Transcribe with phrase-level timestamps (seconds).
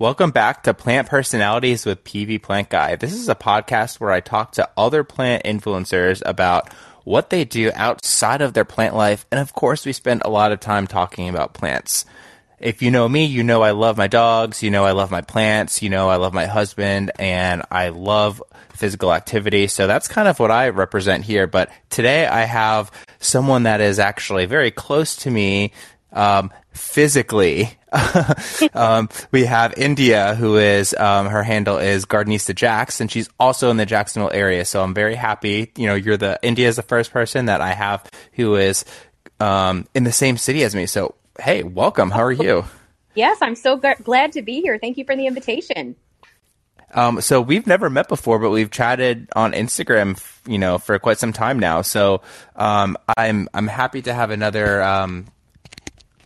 [0.00, 2.96] Welcome back to Plant Personalities with PV Plant Guy.
[2.96, 6.72] This is a podcast where I talk to other plant influencers about
[7.04, 9.26] what they do outside of their plant life.
[9.30, 12.06] And of course, we spend a lot of time talking about plants.
[12.58, 15.20] If you know me, you know I love my dogs, you know I love my
[15.20, 19.66] plants, you know I love my husband, and I love physical activity.
[19.66, 21.46] So that's kind of what I represent here.
[21.46, 25.72] But today I have someone that is actually very close to me
[26.12, 27.76] um, physically.
[28.74, 33.70] um, we have India, who is um, her handle is Gardenista Jax, and she's also
[33.70, 34.64] in the Jacksonville area.
[34.64, 35.72] So I'm very happy.
[35.76, 38.84] You know, you're the India is the first person that I have who is
[39.40, 40.86] um, in the same city as me.
[40.86, 42.10] So hey, welcome.
[42.10, 42.64] How are you?
[43.14, 44.78] Yes, I'm so g- glad to be here.
[44.78, 45.96] Thank you for the invitation.
[46.92, 51.18] Um, so we've never met before, but we've chatted on Instagram, you know, for quite
[51.18, 51.82] some time now.
[51.82, 52.22] So
[52.56, 55.26] um, I'm I'm happy to have another um,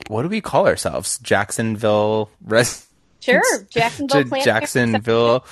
[0.09, 1.19] what do we call ourselves?
[1.19, 2.87] Jacksonville res.
[3.21, 4.25] Sure, Jacksonville.
[4.43, 5.47] Jacksonville.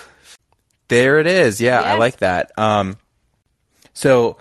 [0.89, 1.61] There it is.
[1.61, 1.87] Yeah, yes.
[1.87, 2.53] I like that.
[2.59, 2.99] Um,
[3.95, 4.37] so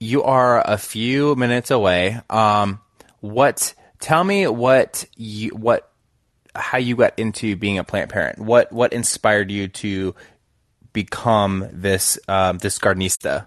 [0.00, 2.20] you are a few minutes away.
[2.30, 2.80] Um,
[3.20, 3.74] what?
[4.00, 5.90] Tell me what you what
[6.54, 8.38] how you got into being a plant parent.
[8.38, 10.14] What what inspired you to
[10.92, 13.46] become this um, this gardenista?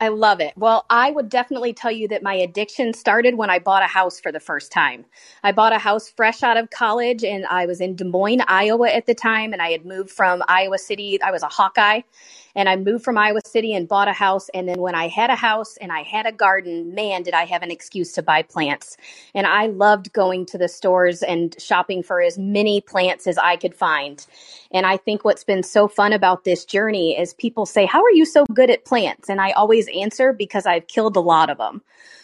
[0.00, 0.54] I love it.
[0.56, 4.20] Well, I would definitely tell you that my addiction started when I bought a house
[4.20, 5.06] for the first time.
[5.44, 8.90] I bought a house fresh out of college and I was in Des Moines, Iowa
[8.90, 9.54] at the time.
[9.54, 11.20] And I had moved from Iowa City.
[11.22, 12.02] I was a Hawkeye
[12.58, 14.48] and I moved from Iowa City and bought a house.
[14.52, 17.44] And then when I had a house and I had a garden, man, did I
[17.44, 18.96] have an excuse to buy plants.
[19.32, 23.54] And I loved going to the stores and shopping for as many plants as I
[23.54, 24.26] could find.
[24.72, 28.10] And I think what's been so fun about this journey is people say, How are
[28.10, 29.30] you so good at plants?
[29.30, 31.80] And I always answer because I've killed a lot of them.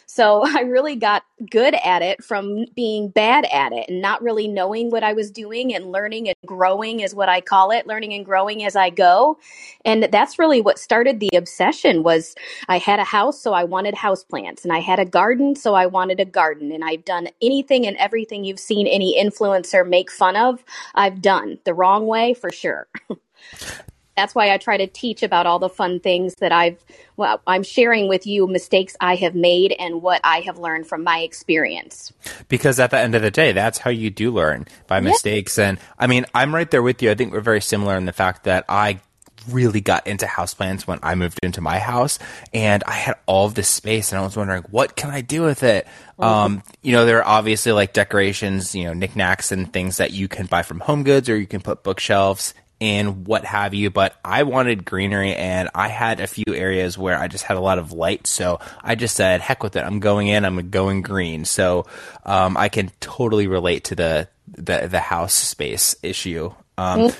[0.06, 4.48] So I really got good at it from being bad at it and not really
[4.48, 8.12] knowing what I was doing and learning and growing is what I call it, learning
[8.14, 9.38] and growing as I go.
[9.84, 12.34] And that's really what started the obsession was
[12.68, 15.74] I had a house, so I wanted house plants and I had a garden, so
[15.74, 16.72] I wanted a garden.
[16.72, 20.64] And I've done anything and everything you've seen any influencer make fun of,
[20.94, 22.86] I've done the wrong way for sure.
[24.16, 26.82] that's why I try to teach about all the fun things that I've,
[27.16, 31.02] well, I'm sharing with you mistakes I have made and what I have learned from
[31.02, 32.12] my experience.
[32.48, 35.58] Because at the end of the day, that's how you do learn by mistakes.
[35.58, 37.10] And I mean, I'm right there with you.
[37.10, 39.00] I think we're very similar in the fact that I
[39.48, 42.18] really got into houseplants when I moved into my house
[42.54, 45.42] and I had all of this space and I was wondering what can I do
[45.42, 45.86] with it?
[46.18, 50.28] Um, you know, there are obviously like decorations, you know, knickknacks and things that you
[50.28, 54.14] can buy from home goods or you can put bookshelves and what have you, but
[54.22, 57.78] I wanted greenery and I had a few areas where I just had a lot
[57.78, 58.26] of light.
[58.26, 59.82] So I just said, heck with it.
[59.82, 61.46] I'm going in, I'm going green.
[61.46, 61.86] So,
[62.26, 66.52] um, I can totally relate to the, the, the house space issue.
[66.76, 67.18] Um, mm-hmm.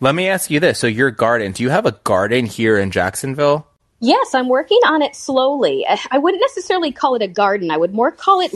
[0.00, 0.78] let me ask you this.
[0.78, 3.66] So your garden, do you have a garden here in Jacksonville?
[4.00, 5.86] Yes, I'm working on it slowly.
[6.10, 7.70] I wouldn't necessarily call it a garden.
[7.70, 8.52] I would more call it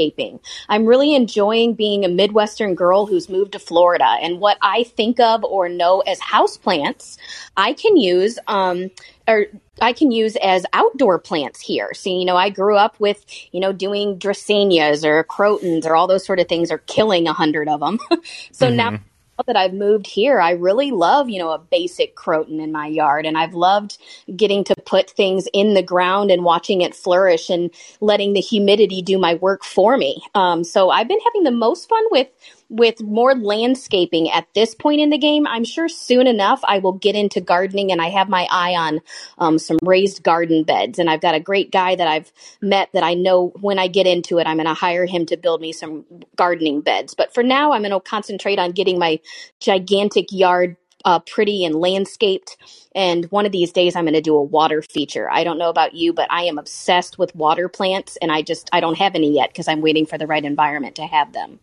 [0.00, 0.40] landscaping.
[0.68, 4.04] I'm really enjoying being a Midwestern girl who's moved to Florida.
[4.04, 7.18] And what I think of or know as houseplants,
[7.56, 8.90] I can use, um,
[9.28, 9.46] or
[9.80, 11.92] I can use as outdoor plants here.
[11.94, 16.06] So, you know, I grew up with, you know, doing dracaenas or crotons or all
[16.06, 17.98] those sort of things or killing a hundred of them.
[18.52, 18.76] so mm-hmm.
[18.76, 18.98] now
[19.46, 23.26] that I've moved here, I really love, you know, a basic croton in my yard.
[23.26, 23.98] And I've loved
[24.36, 29.02] getting to put things in the ground and watching it flourish and letting the humidity
[29.02, 30.22] do my work for me.
[30.34, 32.28] Um, so I've been having the most fun with
[32.70, 35.46] with more landscaping at this point in the game.
[35.46, 39.00] I'm sure soon enough I will get into gardening and I have my eye on
[39.38, 40.98] um, some raised garden beds.
[40.98, 42.32] And I've got a great guy that I've
[42.62, 45.36] met that I know when I get into it, I'm going to hire him to
[45.36, 47.14] build me some gardening beds.
[47.14, 49.20] But for now, I'm going to concentrate on getting my
[49.60, 52.56] gigantic yard uh, pretty and landscaped.
[52.94, 55.30] And one of these days, I'm going to do a water feature.
[55.30, 58.68] I don't know about you, but I am obsessed with water plants, and I just
[58.72, 61.60] I don't have any yet because I'm waiting for the right environment to have them.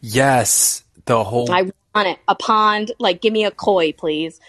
[0.00, 1.50] Yes, the whole.
[1.50, 2.92] I want it a pond.
[2.98, 4.40] Like, give me a koi, please.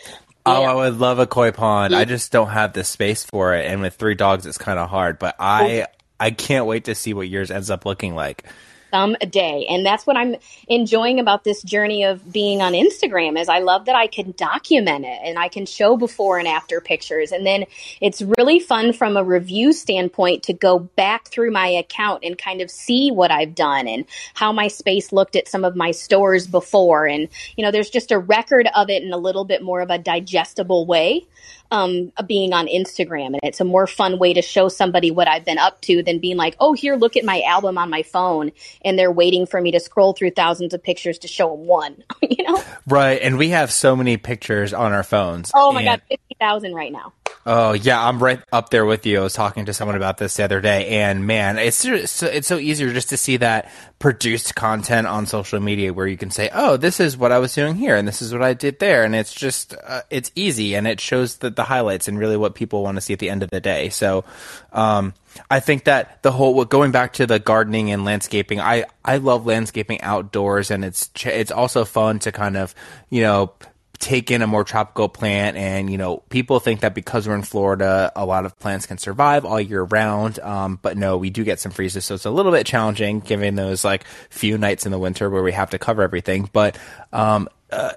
[0.46, 0.72] Oh, yeah.
[0.72, 1.94] I would love a koi pond.
[1.94, 2.00] Yeah.
[2.00, 4.90] I just don't have the space for it, and with three dogs, it's kind of
[4.90, 5.18] hard.
[5.18, 5.86] But I oh.
[6.20, 8.46] I can't wait to see what yours ends up looking like
[8.92, 9.66] some a day.
[9.70, 10.36] And that's what I'm
[10.68, 15.06] enjoying about this journey of being on Instagram is I love that I can document
[15.06, 17.32] it and I can show before and after pictures.
[17.32, 17.66] And then
[18.02, 22.62] it's really fun from a review standpoint to go back through my account and kind
[22.62, 26.48] of see what I've done and how my space looked at some of my stores
[26.48, 27.06] before.
[27.06, 29.90] And, you know, there's just a record of it in a little bit more of
[29.90, 31.26] a digestible way.
[31.72, 35.46] Um, being on Instagram, and it's a more fun way to show somebody what I've
[35.46, 38.52] been up to than being like, "Oh, here, look at my album on my phone,"
[38.84, 42.04] and they're waiting for me to scroll through thousands of pictures to show them one.
[42.22, 42.64] you know?
[42.88, 45.52] Right, and we have so many pictures on our phones.
[45.54, 47.14] Oh my and- god, fifty thousand right now.
[47.46, 49.20] Oh yeah, I'm right up there with you.
[49.20, 52.48] I was talking to someone about this the other day, and man, it's just, it's
[52.48, 56.50] so easier just to see that produced content on social media where you can say,
[56.54, 59.06] "Oh, this is what I was doing here, and this is what I did there,"
[59.06, 62.56] and it's just uh, it's easy, and it shows the, the highlights and really what
[62.56, 63.88] people want to see at the end of the day.
[63.88, 64.26] So,
[64.74, 65.14] um,
[65.50, 69.46] I think that the whole going back to the gardening and landscaping, I I love
[69.46, 72.76] landscaping outdoors, and it's it's also fun to kind of
[73.10, 73.54] you know
[74.00, 77.42] take in a more tropical plant and you know people think that because we're in
[77.42, 80.40] florida a lot of plants can survive all year round.
[80.40, 82.06] Um, but no we do get some freezes.
[82.06, 85.44] So it's a little bit challenging given those like few nights in the winter where
[85.44, 86.50] we have to cover everything.
[86.52, 86.78] But
[87.12, 87.94] um, uh,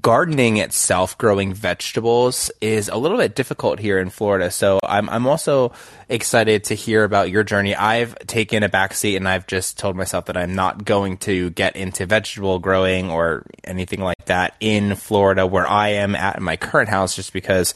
[0.00, 4.50] gardening itself, growing vegetables, is a little bit difficult here in Florida.
[4.50, 5.72] So I'm I'm also
[6.08, 7.74] excited to hear about your journey.
[7.74, 11.76] I've taken a backseat and I've just told myself that I'm not going to get
[11.76, 16.56] into vegetable growing or anything like that in Florida where I am at in my
[16.56, 17.74] current house, just because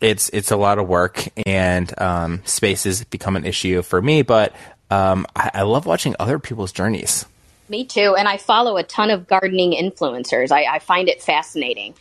[0.00, 4.22] it's it's a lot of work and um, space has become an issue for me.
[4.22, 4.54] But
[4.90, 7.26] um, I, I love watching other people's journeys.
[7.68, 8.14] Me too.
[8.16, 10.50] And I follow a ton of gardening influencers.
[10.52, 11.94] I, I find it fascinating.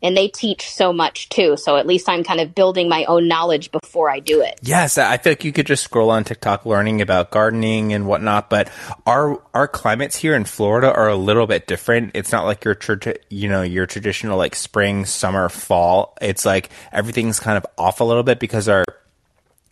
[0.00, 1.56] And they teach so much too.
[1.56, 4.60] So at least I'm kind of building my own knowledge before I do it.
[4.62, 8.48] Yes, I feel like you could just scroll on TikTok learning about gardening and whatnot,
[8.48, 8.70] but
[9.06, 12.12] our our climates here in Florida are a little bit different.
[12.14, 16.16] It's not like your tra- you know your traditional like spring, summer, fall.
[16.22, 18.84] It's like everything's kind of off a little bit because our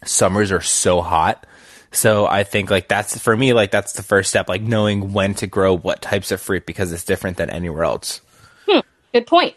[0.04, 1.46] summers are so hot.
[1.96, 5.34] So I think like that's for me like that's the first step, like knowing when
[5.36, 8.20] to grow what types of fruit because it's different than anywhere else.
[8.66, 8.80] Hmm,
[9.12, 9.54] good point.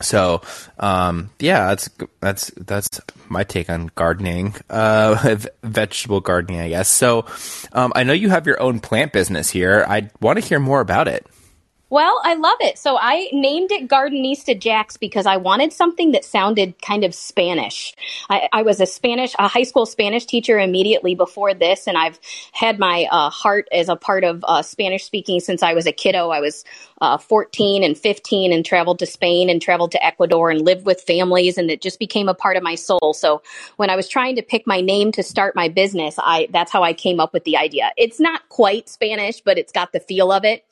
[0.00, 0.42] So,
[0.78, 6.88] um, yeah, that's that's that's my take on gardening, uh, vegetable gardening, I guess.
[6.88, 7.26] So,
[7.72, 9.84] um, I know you have your own plant business here.
[9.88, 11.26] I want to hear more about it.
[11.90, 12.76] Well, I love it.
[12.76, 17.94] So I named it Gardenista Jax because I wanted something that sounded kind of Spanish.
[18.28, 22.20] I, I, was a Spanish, a high school Spanish teacher immediately before this, and I've
[22.52, 25.92] had my uh, heart as a part of uh, Spanish speaking since I was a
[25.92, 26.28] kiddo.
[26.28, 26.62] I was
[27.00, 31.00] uh, 14 and 15 and traveled to Spain and traveled to Ecuador and lived with
[31.00, 33.14] families, and it just became a part of my soul.
[33.14, 33.42] So
[33.76, 36.82] when I was trying to pick my name to start my business, I that's how
[36.82, 37.92] I came up with the idea.
[37.96, 40.64] It's not quite Spanish, but it's got the feel of it,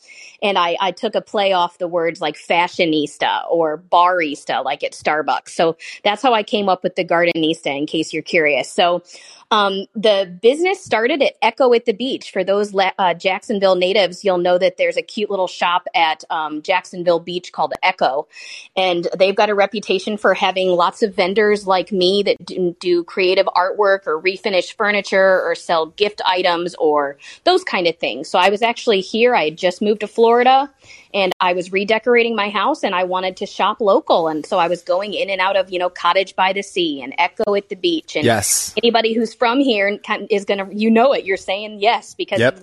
[0.42, 4.92] and I, I took a play off the words like fashionista or barista, like at
[4.92, 5.50] Starbucks.
[5.50, 8.70] So that's how I came up with the Gardenista, in case you're curious.
[8.70, 9.02] So
[9.50, 12.32] um, the business started at Echo at the Beach.
[12.32, 16.62] For those uh, Jacksonville natives, you'll know that there's a cute little shop at um,
[16.62, 18.28] Jacksonville Beach called Echo.
[18.76, 23.04] And they've got a reputation for having lots of vendors like me that do, do
[23.04, 28.28] creative artwork or refinish furniture or sell gift items or those kind of things.
[28.28, 29.34] So I was actually here.
[29.34, 30.70] I had just moved to Florida
[31.14, 34.28] and I was redecorating my house and I wanted to shop local.
[34.28, 37.02] And so I was going in and out of, you know, Cottage by the Sea
[37.02, 38.16] and Echo at the Beach.
[38.16, 38.74] And yes.
[38.76, 39.98] anybody who's from here
[40.30, 41.24] is going to, you know it.
[41.24, 42.60] You're saying yes because yep.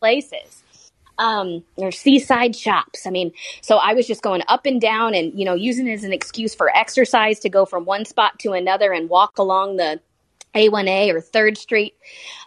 [0.00, 0.62] places.
[1.18, 3.04] Um, or seaside shops.
[3.04, 5.94] I mean, so I was just going up and down and, you know, using it
[5.94, 9.76] as an excuse for exercise to go from one spot to another and walk along
[9.78, 10.00] the
[10.54, 11.94] a1A or Third Street,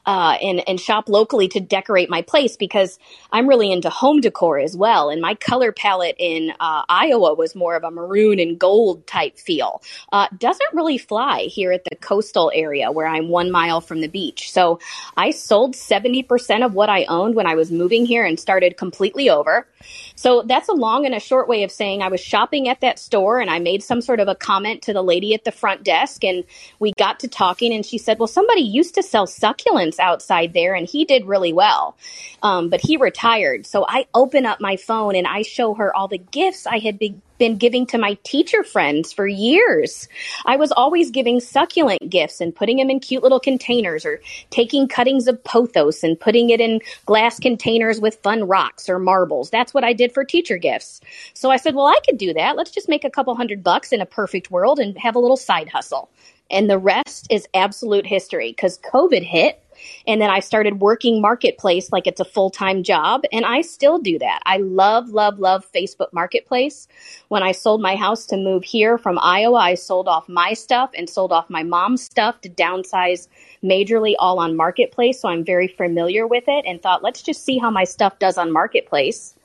[0.06, 3.00] uh, and and shop locally to decorate my place because
[3.31, 5.09] I'm really into home decor as well.
[5.09, 9.38] And my color palette in uh, Iowa was more of a maroon and gold type
[9.38, 9.81] feel.
[10.12, 14.08] Uh, doesn't really fly here at the coastal area where I'm one mile from the
[14.08, 14.51] beach.
[14.51, 14.79] So
[15.17, 19.29] I sold 70% of what I owned when I was moving here and started completely
[19.29, 19.67] over.
[20.15, 23.00] So that's a long and a short way of saying I was shopping at that
[23.00, 25.84] store and I made some sort of a comment to the lady at the front
[25.84, 26.43] desk and
[26.79, 30.74] we got to talking and she said, well, somebody used to sell succulents outside there
[30.74, 31.98] and he did really well.
[32.43, 33.65] Um, but he retired.
[33.65, 37.00] So I open up my phone and I show her all the gifts I had
[37.00, 40.07] been been giving to my teacher friends for years.
[40.45, 44.21] I was always giving succulent gifts and putting them in cute little containers or
[44.51, 49.50] taking cuttings of pothos and putting it in glass containers with fun rocks or marbles.
[49.50, 51.01] That's what I did for teacher gifts.
[51.33, 52.55] So I said, well, I could do that.
[52.55, 55.36] Let's just make a couple hundred bucks in a perfect world and have a little
[55.36, 56.12] side hustle.
[56.51, 59.63] And the rest is absolute history because COVID hit
[60.08, 63.24] and then I started working marketplace like it's a full time job.
[63.32, 64.42] And I still do that.
[64.46, 66.88] I love, love, love Facebook Marketplace.
[67.28, 70.92] When I sold my house to move here from Iowa, I sold off my stuff
[70.96, 73.28] and sold off my mom's stuff to downsize
[73.64, 75.20] majorly all on Marketplace.
[75.22, 78.38] So I'm very familiar with it and thought, let's just see how my stuff does
[78.38, 79.36] on Marketplace.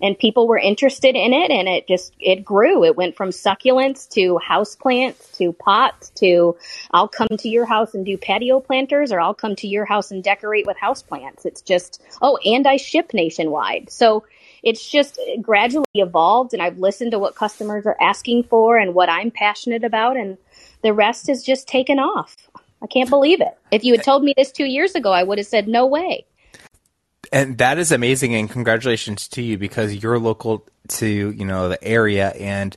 [0.00, 2.84] And people were interested in it and it just it grew.
[2.84, 6.56] It went from succulents to house plants to pots to
[6.90, 10.10] i'll come to your house and do patio planters or i'll come to your house
[10.10, 11.44] and decorate with house plants.
[11.44, 13.90] It's just oh and i ship nationwide.
[13.90, 14.24] So
[14.62, 19.08] it's just gradually evolved and i've listened to what customers are asking for and what
[19.08, 20.38] i'm passionate about and
[20.82, 22.36] the rest has just taken off.
[22.82, 23.56] I can't believe it.
[23.72, 24.04] If you had eh.
[24.04, 26.24] told me this two years ago i would have said no way
[27.32, 31.82] and that is amazing and congratulations to you because you're local to you know the
[31.84, 32.76] area and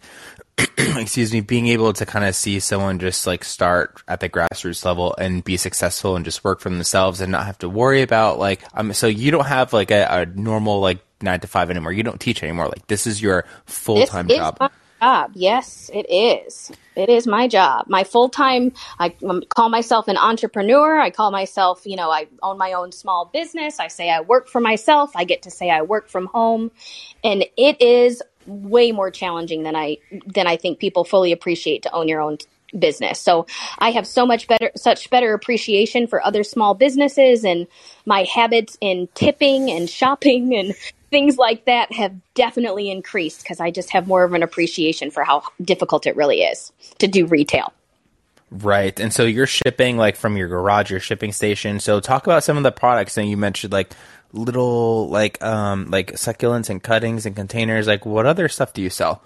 [0.77, 4.84] excuse me being able to kind of see someone just like start at the grassroots
[4.84, 8.39] level and be successful and just work for themselves and not have to worry about
[8.39, 11.91] like um so you don't have like a, a normal like nine to five anymore.
[11.91, 12.68] You don't teach anymore.
[12.68, 14.58] Like this is your full-time This is job.
[14.60, 15.32] my job.
[15.34, 16.72] Yes, it is.
[16.96, 17.86] It is my job.
[17.88, 19.10] My full time, I
[19.50, 21.00] call myself an entrepreneur.
[21.00, 23.79] I call myself, you know, I own my own small business.
[23.79, 25.12] I say I work for myself.
[25.15, 26.72] I get to say I work from home.
[27.24, 31.91] And it is way more challenging than I than I think people fully appreciate to
[31.91, 32.38] own your own
[32.77, 33.20] business.
[33.20, 37.68] So I have so much better such better appreciation for other small businesses and
[38.06, 40.74] my habits in tipping and shopping and
[41.10, 45.24] things like that have definitely increased because I just have more of an appreciation for
[45.24, 47.74] how difficult it really is to do retail.
[48.51, 49.00] Right.
[49.00, 51.80] And so you're shipping like from your garage, your shipping station.
[51.80, 53.92] So talk about some of the products and you mentioned like
[54.32, 57.88] little like um like succulents and cuttings and containers.
[57.88, 59.22] Like what other stuff do you sell?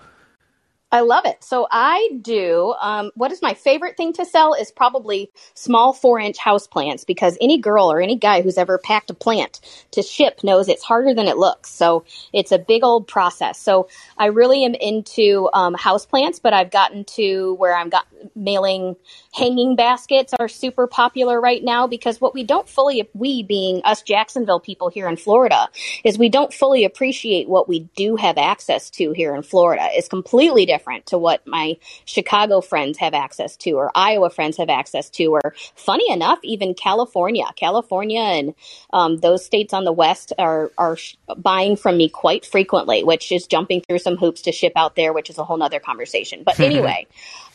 [0.93, 1.43] I love it.
[1.43, 2.75] So I do.
[2.79, 7.03] Um, what is my favorite thing to sell is probably small four inch house plants
[7.03, 9.59] because any girl or any guy who's ever packed a plant
[9.89, 11.71] to ship knows it's harder than it looks.
[11.71, 13.59] So it's a big old process.
[13.59, 18.05] So I really am into um, house plants, but I've gotten to where I'm got
[18.35, 18.95] mailing
[19.33, 24.03] hanging baskets are super popular right now because what we don't fully we being us
[24.03, 25.69] Jacksonville people here in Florida
[26.03, 29.87] is we don't fully appreciate what we do have access to here in Florida.
[29.89, 34.69] It's completely different to what my Chicago friends have access to or Iowa friends have
[34.69, 38.53] access to or funny enough even California, California and
[38.91, 43.31] um, those states on the west are are sh- buying from me quite frequently, which
[43.31, 46.43] is jumping through some hoops to ship out there, which is a whole nother conversation.
[46.43, 47.07] But anyway,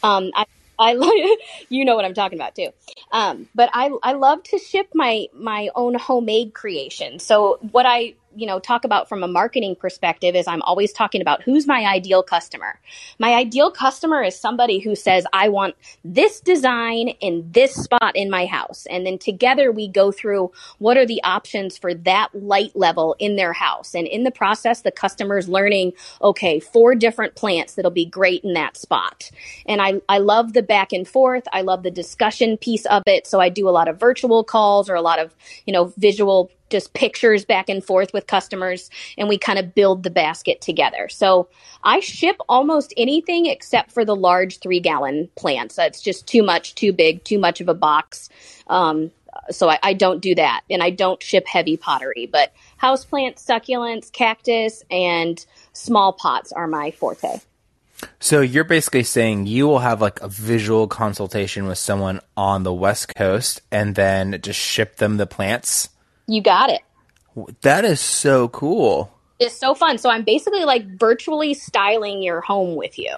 [0.02, 0.46] um, I
[0.78, 1.10] I love
[1.68, 2.70] you know what I'm talking about too.
[3.12, 7.18] Um, but I I love to ship my my own homemade creation.
[7.18, 11.20] So what I you know talk about from a marketing perspective is I'm always talking
[11.20, 12.78] about who's my ideal customer.
[13.18, 18.30] My ideal customer is somebody who says I want this design in this spot in
[18.30, 22.74] my house, and then together we go through what are the options for that light
[22.76, 25.92] level in their house, and in the process the customer's learning
[26.22, 29.30] okay four different plants that'll be great in that spot.
[29.66, 31.44] And I I love the back and forth.
[31.52, 33.26] I love the discussion piece of it.
[33.26, 35.34] So I do a lot of virtual calls or a lot of
[35.66, 40.02] you know visual just pictures back and forth with customers and we kind of build
[40.02, 41.08] the basket together.
[41.08, 41.48] So
[41.82, 45.76] I ship almost anything except for the large three gallon plants.
[45.76, 48.28] That's just too much, too big, too much of a box.
[48.66, 49.10] Um,
[49.50, 54.12] so I, I don't do that and I don't ship heavy pottery, but houseplants, succulents,
[54.12, 57.40] cactus, and small pots are my forte.
[58.20, 62.72] So you're basically saying you will have like a visual consultation with someone on the
[62.72, 65.88] West Coast and then just ship them the plants.
[66.28, 66.82] You got it.
[67.62, 69.12] That is so cool.
[69.38, 69.98] It's so fun.
[69.98, 73.16] So I'm basically like virtually styling your home with you.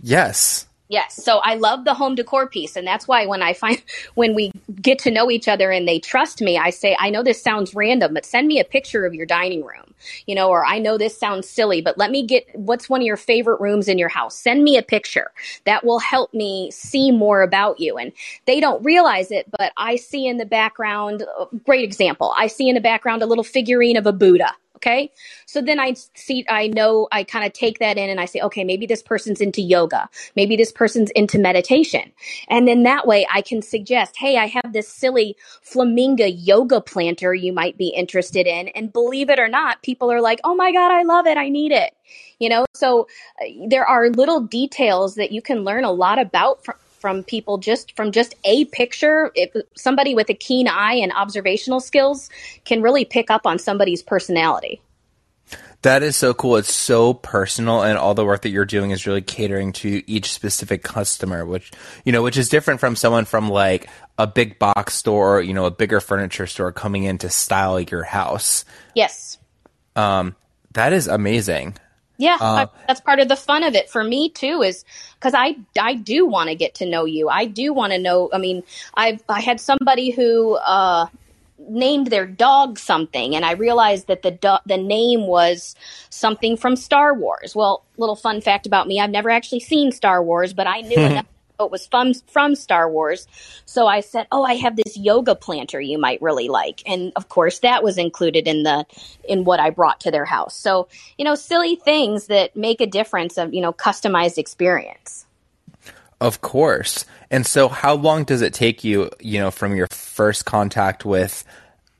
[0.00, 0.66] Yes.
[0.92, 1.14] Yes.
[1.24, 2.76] So I love the home decor piece.
[2.76, 3.82] And that's why when I find,
[4.14, 7.22] when we get to know each other and they trust me, I say, I know
[7.22, 9.94] this sounds random, but send me a picture of your dining room,
[10.26, 13.06] you know, or I know this sounds silly, but let me get what's one of
[13.06, 14.36] your favorite rooms in your house.
[14.36, 15.30] Send me a picture
[15.64, 17.96] that will help me see more about you.
[17.96, 18.12] And
[18.44, 22.34] they don't realize it, but I see in the background, uh, great example.
[22.36, 24.52] I see in the background a little figurine of a Buddha.
[24.82, 25.12] Okay.
[25.46, 28.40] So then I see, I know, I kind of take that in and I say,
[28.40, 30.08] okay, maybe this person's into yoga.
[30.34, 32.10] Maybe this person's into meditation.
[32.48, 37.32] And then that way I can suggest, hey, I have this silly flamingo yoga planter
[37.32, 38.68] you might be interested in.
[38.68, 41.38] And believe it or not, people are like, oh my God, I love it.
[41.38, 41.94] I need it.
[42.40, 43.06] You know, so
[43.40, 47.58] uh, there are little details that you can learn a lot about from, from people
[47.58, 52.30] just from just a picture if somebody with a keen eye and observational skills
[52.64, 54.80] can really pick up on somebody's personality
[55.82, 56.58] That is so cool.
[56.58, 60.32] It's so personal, and all the work that you're doing is really catering to each
[60.32, 61.72] specific customer, which
[62.04, 65.54] you know, which is different from someone from like a big box store, or, you
[65.54, 68.64] know, a bigger furniture store coming in to style your house.
[68.94, 69.38] yes
[69.96, 70.36] Um,
[70.74, 71.74] that is amazing.
[72.22, 74.62] Yeah, I, that's part of the fun of it for me too.
[74.62, 74.84] Is
[75.18, 77.28] because I I do want to get to know you.
[77.28, 78.30] I do want to know.
[78.32, 78.62] I mean,
[78.94, 81.06] I've I had somebody who uh,
[81.58, 85.74] named their dog something and I realized that the do- the name was
[86.10, 87.56] something from Star Wars.
[87.56, 90.96] Well, little fun fact about me, I've never actually seen Star Wars, but I knew
[91.00, 91.26] enough
[91.64, 93.26] it was from from Star Wars.
[93.64, 97.28] So I said, "Oh, I have this yoga planter you might really like." And of
[97.28, 98.86] course, that was included in the
[99.28, 100.56] in what I brought to their house.
[100.56, 100.88] So,
[101.18, 105.26] you know, silly things that make a difference of, you know, customized experience.
[106.20, 107.04] Of course.
[107.30, 111.44] And so how long does it take you, you know, from your first contact with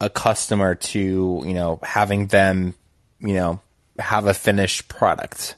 [0.01, 2.75] a customer to, you know, having them,
[3.19, 3.61] you know,
[3.99, 5.57] have a finished product?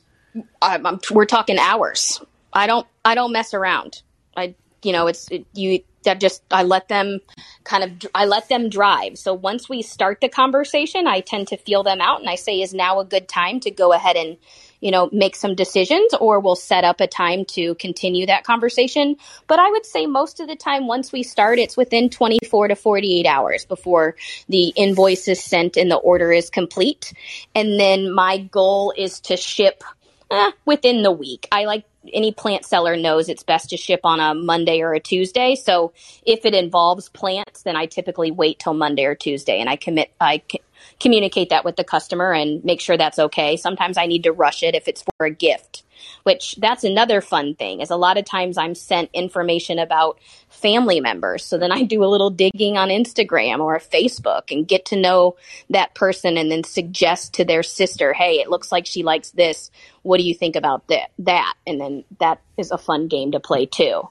[1.11, 2.20] We're talking hours.
[2.54, 4.02] I don't I don't mess around.
[4.37, 7.20] I you know it's it, you that just I let them
[7.64, 9.18] kind of I let them drive.
[9.18, 12.61] So once we start the conversation, I tend to feel them out and I say
[12.61, 14.37] is now a good time to go ahead and
[14.80, 19.16] you know make some decisions or we'll set up a time to continue that conversation.
[19.46, 22.76] But I would say most of the time once we start it's within 24 to
[22.76, 24.14] 48 hours before
[24.49, 27.12] the invoice is sent and the order is complete.
[27.54, 29.82] And then my goal is to ship
[30.30, 31.49] eh, within the week.
[31.50, 35.00] I like any plant seller knows it's best to ship on a Monday or a
[35.00, 35.54] Tuesday.
[35.54, 35.92] So
[36.26, 40.12] if it involves plants, then I typically wait till Monday or Tuesday and I commit,
[40.20, 40.61] I c-
[41.00, 43.56] communicate that with the customer and make sure that's okay.
[43.56, 45.83] Sometimes I need to rush it if it's for a gift
[46.23, 50.18] which that's another fun thing is a lot of times I'm sent information about
[50.49, 51.44] family members.
[51.44, 55.37] So then I do a little digging on Instagram or Facebook and get to know
[55.70, 59.70] that person and then suggest to their sister, Hey, it looks like she likes this.
[60.02, 61.11] What do you think about that?
[61.18, 61.54] That.
[61.66, 64.08] And then that is a fun game to play too.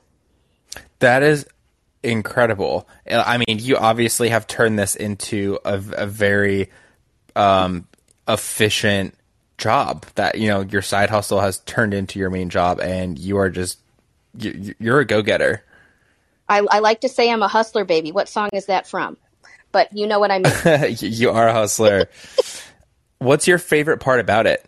[0.99, 1.45] That is
[2.03, 2.87] incredible.
[3.09, 6.69] I mean, you obviously have turned this into a, a very
[7.35, 7.87] um,
[8.27, 9.15] efficient
[9.57, 13.37] job that you know your side hustle has turned into your main job and you
[13.37, 13.79] are just
[14.37, 15.63] you're a go-getter.
[16.49, 18.11] I, I like to say i'm a hustler baby.
[18.11, 19.17] What song is that from?
[19.71, 20.95] But you know what i mean.
[20.99, 22.09] You are a hustler.
[23.19, 24.67] What's your favorite part about it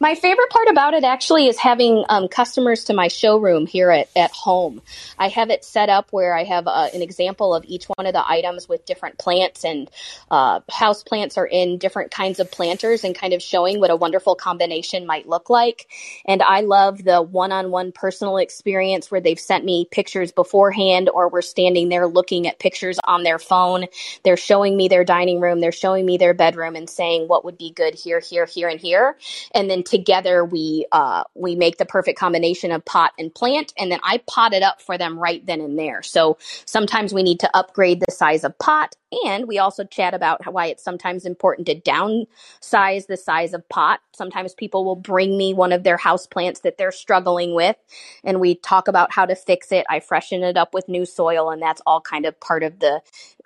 [0.00, 4.08] my favorite part about it actually is having um, customers to my showroom here at,
[4.16, 4.82] at home.
[5.18, 8.12] I have it set up where I have uh, an example of each one of
[8.12, 9.88] the items with different plants and
[10.30, 13.96] uh, house plants are in different kinds of planters and kind of showing what a
[13.96, 15.86] wonderful combination might look like.
[16.26, 21.42] And I love the one-on-one personal experience where they've sent me pictures beforehand or we're
[21.42, 23.86] standing there looking at pictures on their phone.
[24.24, 25.60] They're showing me their dining room.
[25.60, 28.80] They're showing me their bedroom and saying what would be good here, here, here, and
[28.80, 29.16] here.
[29.52, 33.90] And then together we uh, we make the perfect combination of pot and plant and
[33.90, 36.02] then i pot it up for them right then and there.
[36.02, 40.52] So sometimes we need to upgrade the size of pot and we also chat about
[40.52, 44.00] why it's sometimes important to downsize the size of pot.
[44.14, 47.76] Sometimes people will bring me one of their house plants that they're struggling with
[48.24, 49.86] and we talk about how to fix it.
[49.88, 53.00] I freshen it up with new soil and that's all kind of part of the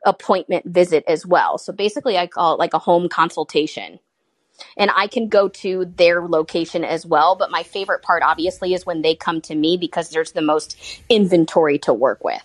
[0.04, 1.58] appointment visit as well.
[1.58, 3.98] So basically i call it like a home consultation
[4.76, 7.36] and I can go to their location as well.
[7.36, 10.76] But my favorite part, obviously, is when they come to me because there's the most
[11.08, 12.42] inventory to work with.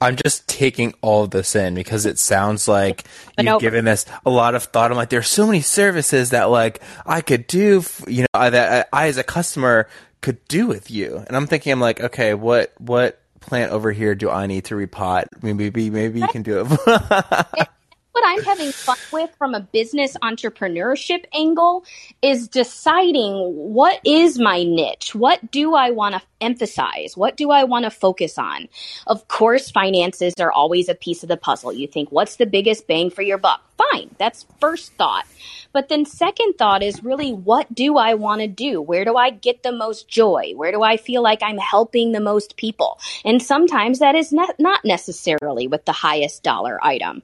[0.00, 3.04] I'm just taking all of this in because it sounds like
[3.38, 4.90] you've given this a lot of thought.
[4.90, 8.88] I'm like, there's so many services that like I could do, you know, uh, that
[8.92, 9.88] I as a customer
[10.20, 11.22] could do with you.
[11.26, 14.74] And I'm thinking, I'm like, okay, what what plant over here do I need to
[14.74, 15.26] repot?
[15.42, 17.68] Maybe maybe you can do it.
[18.12, 21.84] what I'm having fun with from a business entrepreneurship angle
[22.22, 25.14] is deciding what is my niche?
[25.14, 27.16] What do I want to emphasize?
[27.16, 28.68] What do I want to focus on?
[29.06, 31.72] Of course, finances are always a piece of the puzzle.
[31.72, 33.67] You think, what's the biggest bang for your buck?
[33.92, 34.10] Fine.
[34.18, 35.24] That's first thought.
[35.72, 38.80] But then second thought is really what do I want to do?
[38.82, 40.52] Where do I get the most joy?
[40.56, 42.98] Where do I feel like I'm helping the most people?
[43.24, 47.22] And sometimes that is not necessarily with the highest dollar item.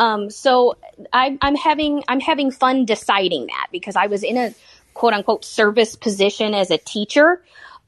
[0.00, 0.76] Um, so
[1.12, 4.54] I, I'm having I'm having fun deciding that because I was in a
[4.94, 7.42] quote unquote service position as a teacher.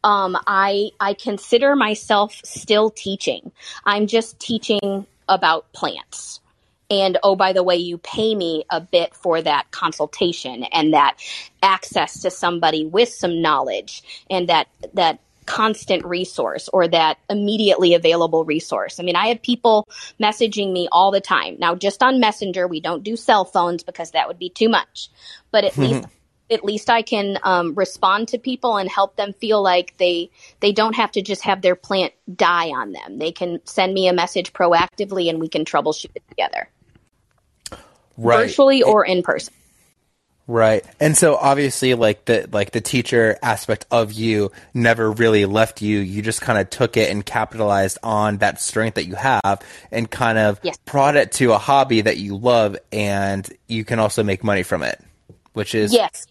[0.04, 3.50] Um, I I consider myself still teaching.
[3.84, 6.40] I'm just teaching about plants
[6.90, 11.16] and oh by the way you pay me a bit for that consultation and that
[11.62, 18.44] access to somebody with some knowledge and that that constant resource or that immediately available
[18.44, 18.98] resource.
[18.98, 19.86] I mean, I have people
[20.20, 21.56] messaging me all the time.
[21.58, 25.10] Now, just on Messenger, we don't do cell phones because that would be too much.
[25.50, 26.06] But at least
[26.50, 30.72] at least I can um, respond to people and help them feel like they they
[30.72, 33.18] don't have to just have their plant die on them.
[33.18, 36.68] They can send me a message proactively, and we can troubleshoot it together
[38.16, 38.46] right.
[38.46, 39.52] virtually or in person.
[40.46, 40.84] Right.
[41.00, 46.00] And so obviously like the like the teacher aspect of you never really left you.
[46.00, 50.10] You just kind of took it and capitalized on that strength that you have and
[50.10, 50.76] kind of Yes.
[50.84, 54.82] brought it to a hobby that you love and you can also make money from
[54.82, 55.02] it,
[55.54, 56.26] which is Yes,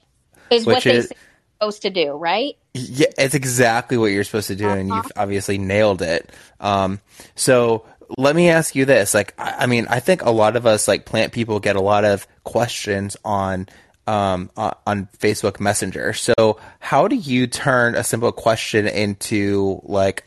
[0.51, 2.55] is what they is- say you're supposed to do, right?
[2.75, 6.31] Yeah, it's exactly what you're supposed to do, and you've obviously nailed it.
[6.59, 6.99] Um,
[7.35, 7.85] so
[8.17, 10.87] let me ask you this: like, I, I mean, I think a lot of us,
[10.87, 13.67] like plant people, get a lot of questions on
[14.07, 16.13] um, on, Facebook Messenger.
[16.13, 20.25] So, how do you turn a simple question into like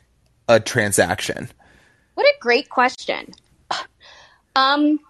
[0.49, 1.49] a transaction?
[2.15, 3.33] What a great question.
[4.59, 5.01] Um,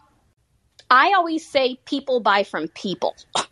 [0.91, 3.15] I always say people buy from people.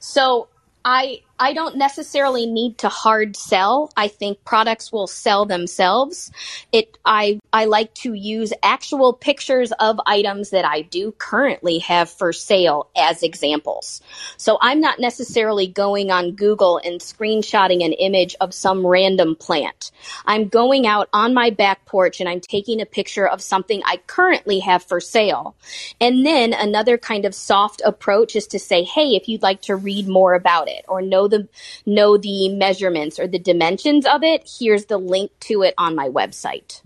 [0.00, 0.48] So
[0.84, 3.92] I I don't necessarily need to hard sell.
[3.96, 6.30] I think products will sell themselves.
[6.72, 12.08] It I I like to use actual pictures of items that I do currently have
[12.08, 14.00] for sale as examples.
[14.36, 19.90] So I'm not necessarily going on Google and screenshotting an image of some random plant.
[20.24, 23.98] I'm going out on my back porch and I'm taking a picture of something I
[24.06, 25.54] currently have for sale.
[26.00, 29.76] And then another kind of soft approach is to say, "Hey, if you'd like to
[29.76, 31.48] read more about it or know the
[31.84, 36.08] know the measurements or the dimensions of it, here's the link to it on my
[36.08, 36.82] website."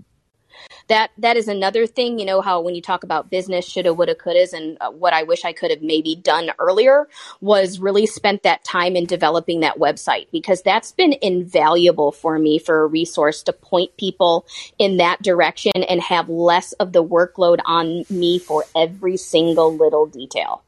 [0.89, 4.17] That that is another thing, you know how when you talk about business shoulda woulda
[4.17, 7.09] couldas and uh, what I wish I could have maybe done earlier
[7.41, 12.59] was really spent that time in developing that website because that's been invaluable for me
[12.59, 14.47] for a resource to point people
[14.79, 20.07] in that direction and have less of the workload on me for every single little
[20.07, 20.65] detail.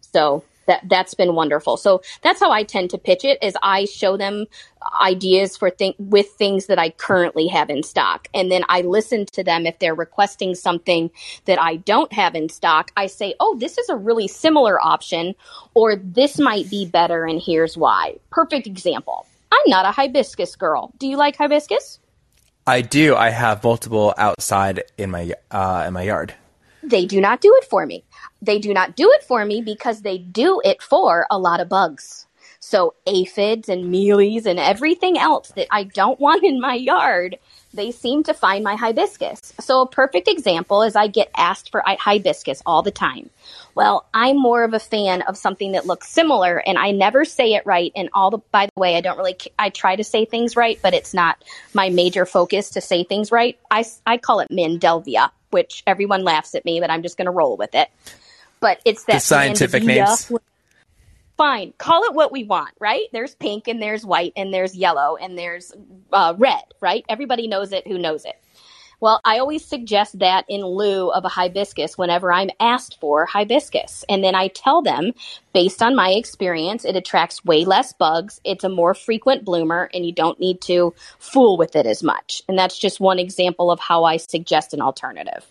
[0.00, 1.76] So that that's been wonderful.
[1.76, 4.46] So that's how I tend to pitch it is I show them
[5.00, 8.28] ideas for thing with things that I currently have in stock.
[8.34, 11.10] And then I listen to them if they're requesting something
[11.46, 12.92] that I don't have in stock.
[12.96, 15.34] I say, "Oh, this is a really similar option
[15.74, 19.26] or this might be better and here's why." Perfect example.
[19.52, 20.92] I'm not a hibiscus girl.
[20.98, 21.98] Do you like hibiscus?
[22.66, 23.14] I do.
[23.14, 26.34] I have multiple outside in my uh, in my yard.
[26.82, 28.04] they do not do it for me.
[28.42, 31.68] They do not do it for me because they do it for a lot of
[31.68, 32.26] bugs.
[32.60, 37.38] So aphids and mealies and everything else that I don't want in my yard,
[37.72, 39.52] they seem to find my hibiscus.
[39.60, 43.30] So a perfect example is I get asked for hi- hibiscus all the time.
[43.74, 47.54] Well, I'm more of a fan of something that looks similar and I never say
[47.54, 50.24] it right and all the by the way, I don't really I try to say
[50.24, 51.44] things right, but it's not
[51.74, 53.58] my major focus to say things right.
[53.70, 57.30] I I call it Mandelvia, which everyone laughs at me, but I'm just going to
[57.30, 57.90] roll with it.
[58.60, 60.32] But it's that The scientific names.
[61.36, 63.08] Fine, call it what we want, right?
[63.12, 65.70] There's pink and there's white and there's yellow and there's
[66.10, 67.04] uh, red, right?
[67.10, 68.36] Everybody knows it who knows it.
[69.00, 74.04] Well, I always suggest that in lieu of a hibiscus whenever I'm asked for hibiscus.
[74.08, 75.12] And then I tell them,
[75.52, 80.06] based on my experience, it attracts way less bugs, it's a more frequent bloomer, and
[80.06, 82.42] you don't need to fool with it as much.
[82.48, 85.44] And that's just one example of how I suggest an alternative.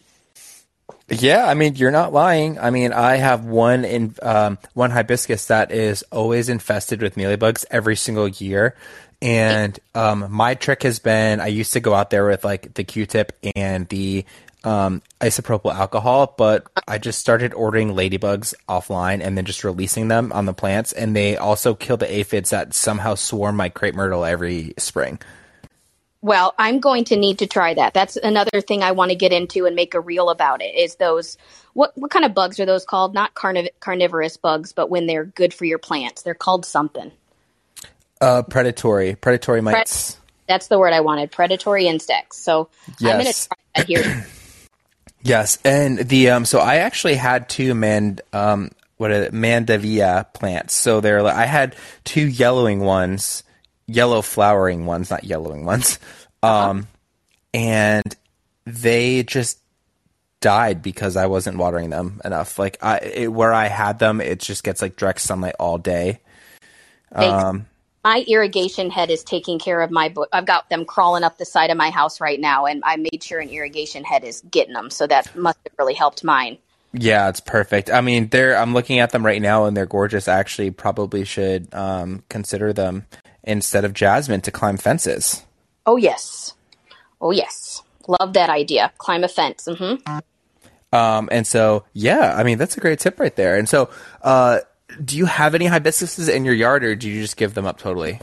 [1.07, 2.57] Yeah, I mean, you're not lying.
[2.57, 7.65] I mean, I have one in um, one hibiscus that is always infested with mealybugs
[7.69, 8.75] every single year.
[9.21, 12.83] And um, my trick has been I used to go out there with like the
[12.83, 14.25] Q-tip and the
[14.63, 20.31] um, isopropyl alcohol, but I just started ordering ladybugs offline and then just releasing them
[20.33, 20.91] on the plants.
[20.91, 25.19] And they also kill the aphids that somehow swarm my crepe myrtle every spring.
[26.25, 27.93] Well, I'm going to need to try that.
[27.93, 30.73] That's another thing I want to get into and make a reel about it.
[30.73, 31.37] Is those
[31.73, 33.13] what what kind of bugs are those called?
[33.13, 37.11] Not carniv- carnivorous bugs, but when they're good for your plants, they're called something.
[38.19, 40.17] Uh, predatory, predatory mites.
[40.47, 41.31] That's the word I wanted.
[41.31, 42.39] Predatory insects.
[42.39, 42.69] So
[43.01, 43.47] I'm going to Yes.
[43.47, 44.25] try that here.
[45.21, 50.31] Yes, and the um, so I actually had two man um, what are it, mandevilla
[50.33, 50.75] plants.
[50.75, 53.41] So they're I had two yellowing ones,
[53.87, 55.99] yellow flowering ones, not yellowing ones,
[56.43, 56.87] um,
[57.53, 58.15] and
[58.65, 59.59] they just
[60.41, 62.59] died because I wasn't watering them enough.
[62.59, 66.19] Like I, it, where I had them, it just gets like direct sunlight all day.
[67.13, 67.65] Thanks.
[68.03, 70.09] my irrigation head is taking care of my.
[70.09, 72.97] bu- I've got them crawling up the side of my house right now, and I
[72.97, 74.89] made sure an irrigation head is getting them.
[74.89, 76.57] So that must have really helped mine.
[76.97, 77.89] Yeah, it's perfect.
[77.89, 80.27] I mean, they're I'm looking at them right now and they're gorgeous.
[80.27, 83.05] I actually probably should um, consider them
[83.45, 85.45] instead of jasmine to climb fences.
[85.85, 86.53] Oh yes,
[87.21, 88.91] oh yes, love that idea.
[88.97, 89.67] Climb a fence.
[89.71, 89.95] hmm
[90.91, 93.57] Um, and so, yeah, I mean, that's a great tip right there.
[93.57, 93.89] And so,
[94.21, 94.59] uh,
[95.03, 97.77] do you have any hibiscuses in your yard, or do you just give them up
[97.77, 98.19] totally?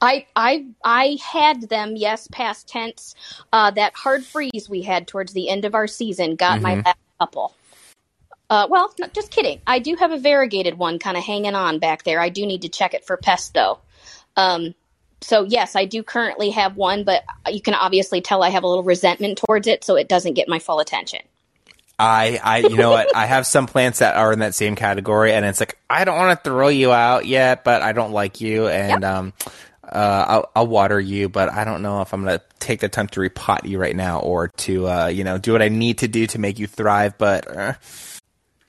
[0.00, 3.14] I I I had them, yes, past tense.
[3.52, 6.98] Uh, that hard freeze we had towards the end of our season got my last
[7.18, 7.54] couple.
[8.50, 9.60] Uh, well, not, just kidding.
[9.66, 12.20] I do have a variegated one kind of hanging on back there.
[12.20, 13.78] I do need to check it for pests, though.
[14.36, 14.74] Um,
[15.20, 18.68] so yes, I do currently have one, but you can obviously tell I have a
[18.68, 21.20] little resentment towards it, so it doesn't get my full attention.
[21.98, 23.14] I, I, you know what?
[23.16, 26.16] I have some plants that are in that same category, and it's like I don't
[26.16, 29.10] want to throw you out yet, but I don't like you, and yep.
[29.10, 29.32] um,
[29.82, 33.06] uh, I'll, I'll, water you, but I don't know if I'm gonna take the time
[33.08, 36.08] to repot you right now or to, uh, you know, do what I need to
[36.08, 37.16] do to make you thrive.
[37.16, 37.74] But uh,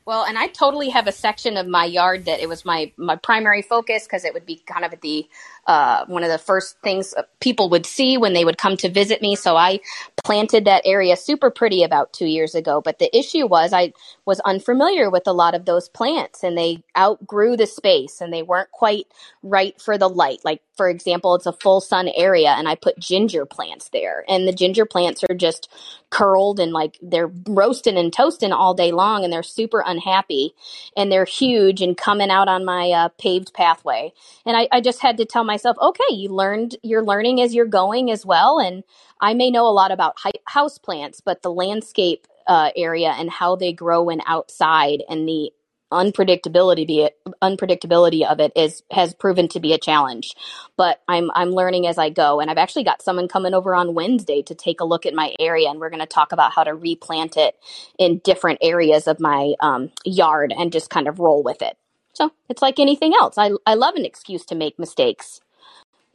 [0.05, 3.15] well, and I totally have a section of my yard that it was my my
[3.15, 5.27] primary focus because it would be kind of at the
[5.67, 9.21] uh, one of the first things people would see when they would come to visit
[9.21, 9.35] me.
[9.35, 9.79] So I
[10.23, 12.81] planted that area super pretty about two years ago.
[12.81, 13.93] But the issue was I
[14.25, 18.43] was unfamiliar with a lot of those plants and they outgrew the space and they
[18.43, 19.07] weren't quite
[19.43, 20.39] right for the light.
[20.43, 24.47] Like, for example, it's a full sun area and I put ginger plants there and
[24.47, 25.71] the ginger plants are just
[26.09, 30.53] curled and like they're roasting and toasting all day long and they're super unhappy
[30.95, 34.13] and they're huge and coming out on my uh, paved pathway.
[34.45, 37.65] And I, I just had to tell myself, okay, you learned, you're learning as you're
[37.65, 38.59] going as well.
[38.59, 38.83] And
[39.21, 43.29] I may know a lot about hi- house plants, but the landscape uh, area and
[43.31, 45.51] how they grow in outside and the
[45.93, 47.09] unpredictability
[47.43, 50.35] unpredictability of it is has proven to be a challenge.
[50.77, 52.41] But i'm i'm learning as i go.
[52.41, 55.35] And i've actually got someone coming over on wednesday to take a look at my
[55.39, 57.55] area and we're going to talk about how to replant it
[57.99, 61.77] in different areas of my um, yard and just kind of roll with it.
[62.13, 63.37] So it's like anything else.
[63.37, 65.41] I, I love an excuse to make mistakes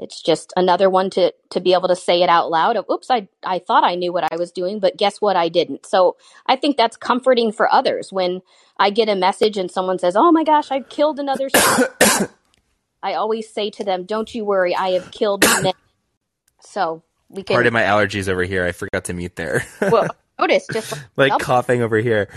[0.01, 3.11] it's just another one to to be able to say it out loud of oops
[3.11, 5.37] i i thought i knew what i was doing but guess what?
[5.37, 5.87] I didn't.
[5.87, 8.43] So i think that's comforting for others when
[8.79, 11.49] i get a message and someone says oh my gosh i've killed another
[13.03, 15.75] i always say to them don't you worry i have killed many.
[16.61, 18.65] so we can part of my allergies over here.
[18.65, 19.65] I forgot to mute there.
[19.81, 20.09] Well
[20.41, 22.29] notice just like, like coughing over here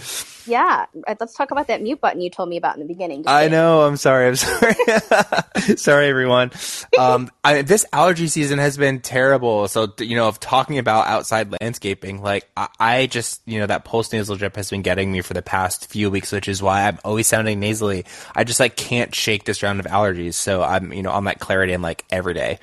[0.46, 0.86] yeah,
[1.20, 3.24] let's talk about that mute button you told me about in the beginning.
[3.28, 3.82] I know.
[3.82, 4.28] I'm sorry.
[4.28, 4.76] I'm sorry.
[5.78, 6.52] sorry, everyone.
[7.00, 9.68] Um, I, this allergy season has been terrible.
[9.68, 13.86] So you know, of talking about outside landscaping, like I, I just you know that
[13.86, 16.88] post nasal drip has been getting me for the past few weeks, which is why
[16.88, 18.06] I'm always sounding nasally.
[18.36, 20.34] I just like can't shake this round of allergies.
[20.34, 22.60] So I'm you know on that Claritin like every day.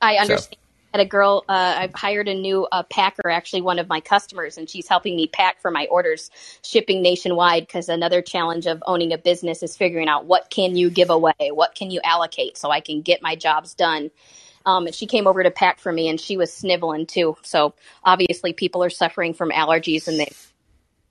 [0.00, 0.42] I understand.
[0.52, 0.58] So
[0.92, 4.58] had a girl uh, i've hired a new uh, packer actually one of my customers
[4.58, 6.30] and she's helping me pack for my orders
[6.62, 10.90] shipping nationwide because another challenge of owning a business is figuring out what can you
[10.90, 14.10] give away what can you allocate so i can get my jobs done.
[14.64, 17.36] Um, and she came over to pack for me and she was sniveling too.
[17.42, 17.74] So
[18.04, 20.30] obviously people are suffering from allergies and they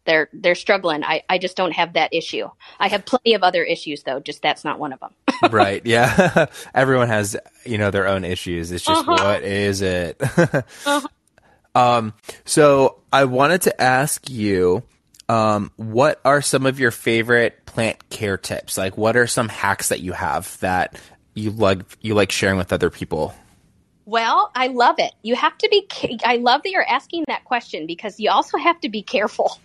[0.06, 1.04] they're they're struggling.
[1.04, 2.50] I, I just don't have that issue.
[2.80, 5.14] I have plenty of other issues though, just that's not one of them.
[5.52, 5.86] right.
[5.86, 6.48] Yeah.
[6.74, 8.72] Everyone has, you know, their own issues.
[8.72, 9.24] It's just uh-huh.
[9.24, 10.18] what is it?
[10.38, 11.08] uh-huh.
[11.74, 12.14] Um
[12.46, 14.84] so I wanted to ask you
[15.30, 18.78] um what are some of your favorite plant care tips?
[18.78, 21.00] Like what are some hacks that you have that
[21.34, 23.34] you like you like sharing with other people?
[24.06, 25.14] Well, I love it.
[25.22, 25.88] You have to be,
[26.26, 29.58] I love that you're asking that question because you also have to be careful.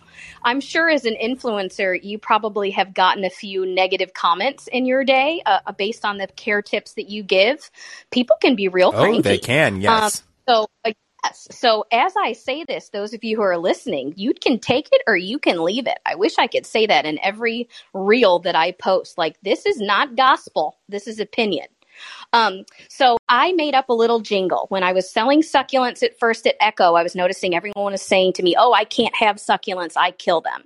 [0.43, 5.03] I'm sure as an influencer, you probably have gotten a few negative comments in your
[5.03, 7.69] day uh, uh based on the care tips that you give.
[8.11, 9.17] People can be real cranky.
[9.17, 10.23] Oh, they can, yes.
[10.23, 10.91] Um, so, uh,
[11.23, 11.47] yes.
[11.51, 15.01] So as I say this, those of you who are listening, you can take it
[15.07, 15.99] or you can leave it.
[16.05, 19.17] I wish I could say that in every reel that I post.
[19.17, 20.77] Like, this is not gospel.
[20.89, 21.67] This is opinion.
[22.33, 24.65] Um, so I made up a little jingle.
[24.69, 28.33] When I was selling succulents at first at Echo, I was noticing everyone was saying
[28.33, 29.93] to me, Oh, I can't have succulents.
[29.95, 30.63] I kill them.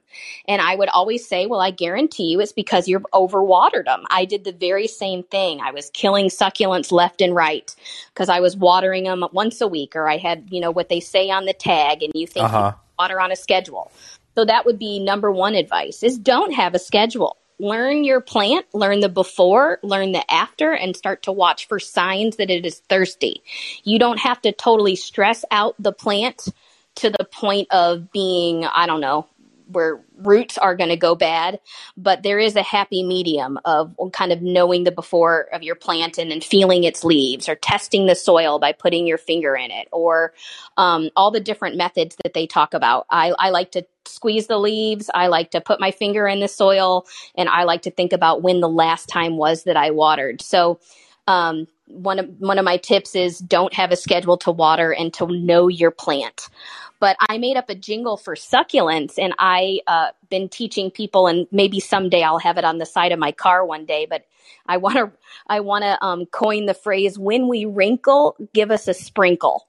[0.48, 4.04] And I would always say, Well, I guarantee you it's because you've overwatered them.
[4.10, 5.62] I did the very same thing.
[5.62, 7.74] I was killing succulents left and right
[8.14, 11.00] because I was watering them once a week, or I had, you know, what they
[11.00, 12.74] say on the tag, and you think uh-huh.
[12.76, 13.92] you water on a schedule.
[14.36, 18.66] So that would be number one advice is don't have a schedule learn your plant,
[18.74, 22.80] learn the before, learn the after, and start to watch for signs that it is
[22.90, 23.44] thirsty.
[23.84, 26.48] You don't have to totally stress out the plant
[26.96, 29.28] to the point of being, I don't know,
[29.68, 31.60] where roots are going to go bad,
[31.96, 36.18] but there is a happy medium of kind of knowing the before of your plant
[36.18, 39.88] and then feeling its leaves or testing the soil by putting your finger in it
[39.92, 40.34] or
[40.78, 43.06] um, all the different methods that they talk about.
[43.10, 45.10] I, I like to squeeze the leaves.
[45.14, 48.42] I like to put my finger in the soil and I like to think about
[48.42, 50.42] when the last time was that I watered.
[50.42, 50.80] So,
[51.28, 55.14] um, one of one of my tips is don't have a schedule to water and
[55.16, 56.48] to know your plant.
[57.00, 61.48] But I made up a jingle for succulents, and I uh, been teaching people, and
[61.52, 64.06] maybe someday I'll have it on the side of my car one day.
[64.10, 64.26] But
[64.68, 65.12] I want to
[65.48, 69.68] I want to um, coin the phrase "When we wrinkle, give us a sprinkle,"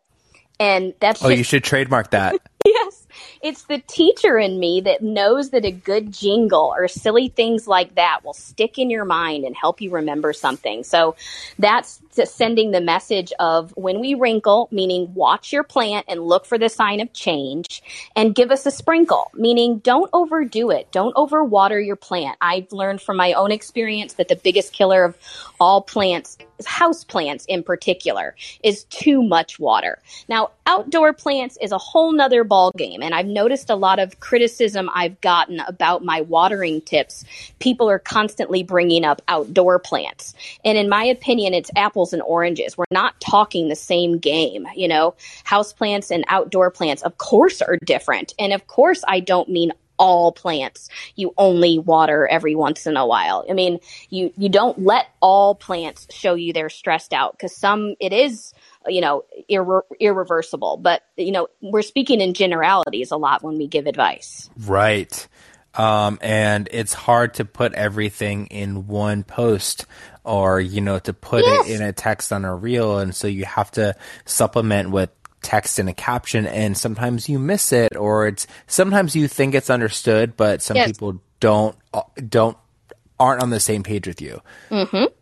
[0.60, 2.36] and that's oh, just, you should trademark that.
[2.66, 3.06] yes,
[3.42, 7.94] it's the teacher in me that knows that a good jingle or silly things like
[7.96, 10.84] that will stick in your mind and help you remember something.
[10.84, 11.16] So
[11.58, 16.58] that's sending the message of when we wrinkle, meaning watch your plant and look for
[16.58, 17.82] the sign of change,
[18.14, 20.92] and give us a sprinkle, meaning don't overdo it.
[20.92, 22.36] Don't overwater your plant.
[22.40, 25.16] I've learned from my own experience that the biggest killer of
[25.58, 29.98] all plants, house plants in particular, is too much water.
[30.28, 34.90] Now, outdoor plants is a whole nother ballgame, and I've noticed a lot of criticism
[34.94, 37.24] I've gotten about my watering tips.
[37.58, 40.34] People are constantly bringing up outdoor plants.
[40.64, 42.76] And in my opinion, it's apples and oranges.
[42.76, 44.66] We're not talking the same game.
[44.74, 48.34] You know, house plants and outdoor plants, of course, are different.
[48.38, 49.72] And of course, I don't mean
[50.02, 53.46] all plants you only water every once in a while.
[53.48, 53.78] I mean,
[54.10, 58.52] you you don't let all plants show you they're stressed out because some it is
[58.88, 60.76] you know irre- irreversible.
[60.78, 64.50] But you know we're speaking in generalities a lot when we give advice.
[64.58, 65.28] Right.
[65.74, 69.86] Um, and it's hard to put everything in one post
[70.24, 71.68] or you know to put yes.
[71.68, 73.94] it in a text on a reel and so you have to
[74.26, 75.10] supplement with
[75.42, 79.70] text in a caption and sometimes you miss it or it's sometimes you think it's
[79.70, 80.88] understood but some yes.
[80.88, 81.76] people don't
[82.28, 82.56] don't
[83.18, 84.40] aren't on the same page with you.
[84.70, 84.96] Mm-hmm.
[84.96, 85.12] and,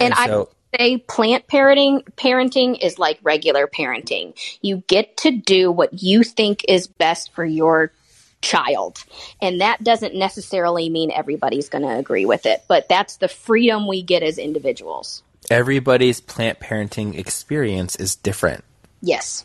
[0.00, 4.34] and so, I say plant parenting parenting is like regular parenting.
[4.60, 7.92] You get to do what you think is best for your
[8.40, 9.04] child.
[9.40, 13.86] And that doesn't necessarily mean everybody's going to agree with it but that's the freedom
[13.86, 15.22] we get as individuals.
[15.50, 18.64] Everybody's plant parenting experience is different
[19.02, 19.44] Yes.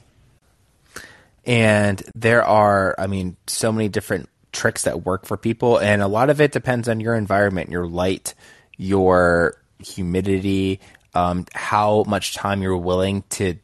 [1.46, 6.08] And there are, I mean, so many different tricks that work for people, and a
[6.08, 8.34] lot of it depends on your environment, your light,
[8.78, 10.80] your humidity,
[11.14, 13.56] um, how much time you're willing to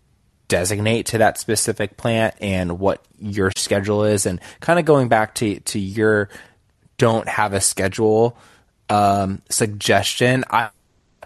[0.47, 5.35] designate to that specific plant, and what your schedule is, and kind of going back
[5.35, 6.29] to to your
[6.97, 8.37] don't have a schedule
[8.89, 10.45] um, suggestion.
[10.49, 10.69] I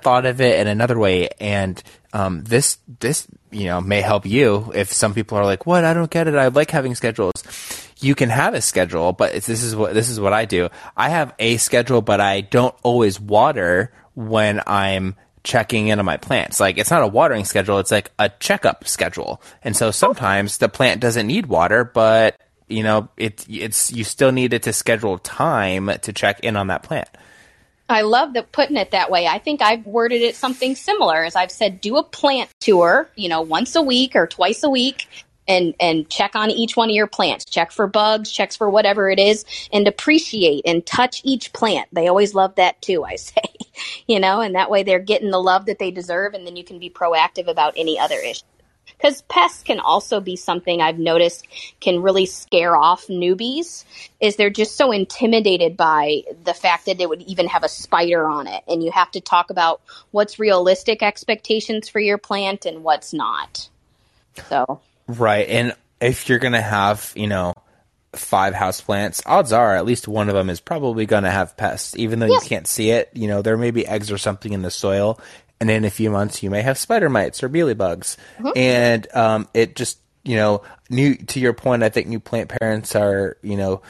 [0.01, 1.81] thought of it in another way, and
[2.13, 5.85] um, this this you know may help you if some people are like, "What?
[5.85, 6.35] I don't get it.
[6.35, 7.33] I like having schedules."
[7.99, 10.69] You can have a schedule, but this is what this is what I do.
[10.95, 16.17] I have a schedule, but I don't always water when I'm checking in on my
[16.17, 16.59] plants.
[16.59, 19.41] Like it's not a watering schedule; it's like a checkup schedule.
[19.63, 24.31] And so sometimes the plant doesn't need water, but you know it it's you still
[24.31, 27.09] need it to schedule time to check in on that plant.
[27.89, 29.27] I love that putting it that way.
[29.27, 33.29] I think I've worded it something similar as I've said, do a plant tour, you
[33.29, 35.07] know, once a week or twice a week
[35.47, 37.45] and, and check on each one of your plants.
[37.45, 41.87] Check for bugs, checks for whatever it is and appreciate and touch each plant.
[41.93, 43.43] They always love that too, I say,
[44.05, 46.65] you know, and that way they're getting the love that they deserve and then you
[46.65, 48.43] can be proactive about any other issue
[48.97, 51.47] because pests can also be something I've noticed
[51.79, 53.85] can really scare off newbies
[54.19, 58.27] is they're just so intimidated by the fact that it would even have a spider
[58.27, 59.81] on it and you have to talk about
[60.11, 63.69] what's realistic expectations for your plant and what's not.
[64.49, 65.47] So Right.
[65.47, 67.53] And if you're going to have, you know,
[68.13, 71.55] five house plants, odds are at least one of them is probably going to have
[71.57, 72.43] pests, even though yes.
[72.43, 73.09] you can't see it.
[73.13, 75.19] You know, there may be eggs or something in the soil,
[75.59, 78.49] and in a few months you may have spider mites or mealy bugs, mm-hmm.
[78.55, 81.83] and um, it just you know new to your point.
[81.83, 83.81] I think new plant parents are you know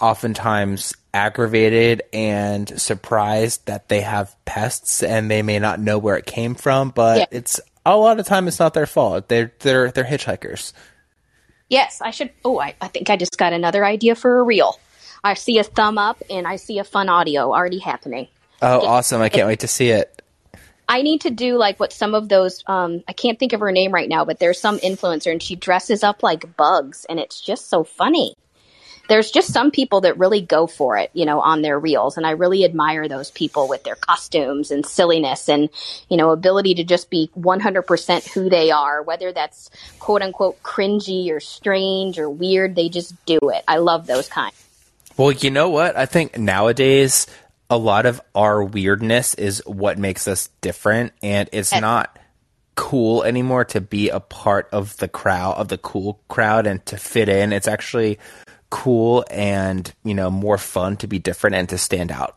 [0.00, 6.26] oftentimes aggravated and surprised that they have pests and they may not know where it
[6.26, 7.26] came from, but yeah.
[7.30, 9.28] it's a lot of time it's not their fault.
[9.28, 10.72] They're they're they're hitchhikers.
[11.68, 12.30] Yes, I should.
[12.44, 14.78] Oh, I, I think I just got another idea for a reel.
[15.24, 18.28] I see a thumb up and I see a fun audio already happening.
[18.62, 19.20] Oh, awesome!
[19.20, 20.15] I can't it, wait to see it.
[20.88, 23.72] I need to do like what some of those um I can't think of her
[23.72, 27.40] name right now, but there's some influencer and she dresses up like bugs and it's
[27.40, 28.34] just so funny.
[29.08, 32.26] There's just some people that really go for it, you know, on their reels and
[32.26, 35.68] I really admire those people with their costumes and silliness and,
[36.08, 39.70] you know, ability to just be 100% who they are, whether that's
[40.00, 43.62] quote unquote cringy or strange or weird, they just do it.
[43.68, 44.60] I love those kinds.
[45.16, 45.96] Well, you know what?
[45.96, 47.26] I think nowadays
[47.68, 52.18] a lot of our weirdness is what makes us different and it's and- not
[52.74, 56.98] cool anymore to be a part of the crowd of the cool crowd and to
[56.98, 57.52] fit in.
[57.52, 58.18] It's actually
[58.68, 62.36] cool and you know more fun to be different and to stand out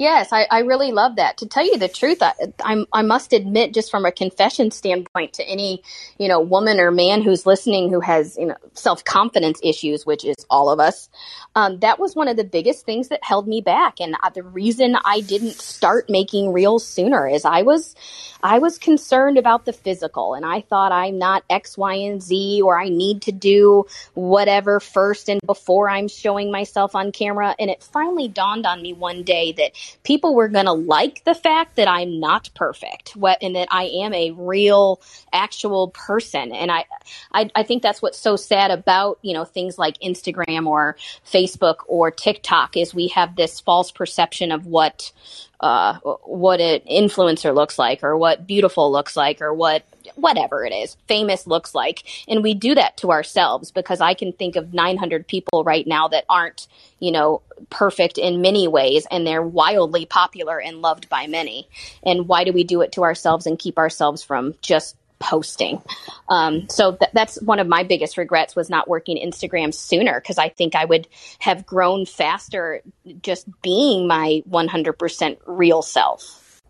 [0.00, 1.36] Yes, I, I really love that.
[1.36, 2.32] To tell you the truth, I,
[2.64, 5.82] I'm, I must admit, just from a confession standpoint, to any
[6.18, 10.24] you know woman or man who's listening who has you know self confidence issues, which
[10.24, 11.10] is all of us,
[11.54, 14.00] um, that was one of the biggest things that held me back.
[14.00, 17.94] And the reason I didn't start making reels sooner is I was
[18.42, 22.62] I was concerned about the physical, and I thought I'm not X, Y, and Z,
[22.64, 27.54] or I need to do whatever first and before I'm showing myself on camera.
[27.58, 29.72] And it finally dawned on me one day that
[30.02, 33.84] people were going to like the fact that I'm not perfect what, and that I
[33.84, 35.00] am a real,
[35.32, 36.52] actual person.
[36.52, 36.84] And I,
[37.32, 41.76] I, I think that's what's so sad about, you know, things like Instagram or Facebook
[41.86, 45.12] or TikTok is we have this false perception of what,
[45.60, 49.84] uh, what an influencer looks like or what beautiful looks like or what
[50.14, 52.02] whatever it is famous looks like.
[52.26, 56.08] And we do that to ourselves because i can think of 900 people right now
[56.08, 56.66] that aren't
[56.98, 61.68] you know perfect in many ways and they're wildly popular and loved by many.
[62.02, 65.80] And why do we do it to ourselves and keep ourselves from just posting.
[66.28, 70.38] Um, so th- that's one of my biggest regrets was not working Instagram sooner because
[70.38, 71.06] I think I would
[71.38, 72.82] have grown faster
[73.22, 76.60] just being my 100% real self.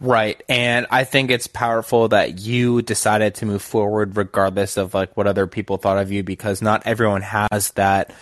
[0.00, 0.42] Right.
[0.48, 5.26] And I think it's powerful that you decided to move forward regardless of like what
[5.26, 8.14] other people thought of you because not everyone has that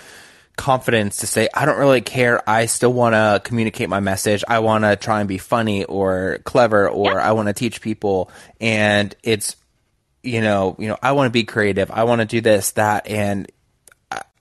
[0.59, 2.47] confidence to say, I don't really care.
[2.49, 4.45] I still want to communicate my message.
[4.47, 7.29] I want to try and be funny or clever or yeah.
[7.29, 8.31] I want to teach people.
[8.61, 9.57] And it's,
[10.23, 11.91] you know, you know, I want to be creative.
[11.91, 13.07] I want to do this, that.
[13.07, 13.51] And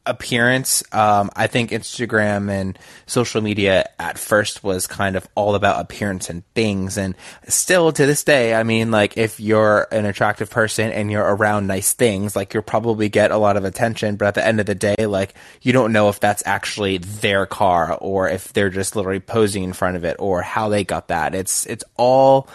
[0.10, 0.84] appearance.
[0.91, 6.30] Um, I think Instagram and social media at first was kind of all about appearance
[6.30, 6.97] and things.
[6.97, 7.16] And
[7.47, 11.68] still to this day, I mean, like if you're an attractive person and you're around
[11.68, 14.16] nice things, like you'll probably get a lot of attention.
[14.16, 17.45] But at the end of the day, like you don't know if that's actually their
[17.45, 21.10] car or if they're just literally posing in front of it or how they got
[21.10, 21.36] that.
[21.36, 22.47] It's, it's all,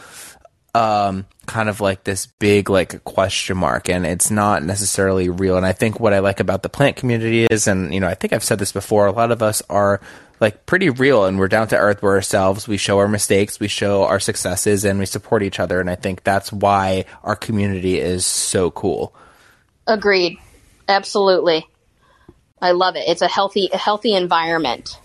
[0.75, 5.57] um, kind of like this big like question mark and it's not necessarily real.
[5.57, 8.14] And i think what i like about the plant community is and you know i
[8.14, 10.01] think i've said this before a lot of us are
[10.41, 13.68] like pretty real and we're down to earth we're ourselves we show our mistakes we
[13.68, 17.99] show our successes and we support each other and i think that's why our community
[17.99, 19.14] is so cool.
[19.87, 20.39] Agreed.
[20.89, 21.66] Absolutely.
[22.61, 23.05] I love it.
[23.09, 24.99] It's a healthy a healthy environment.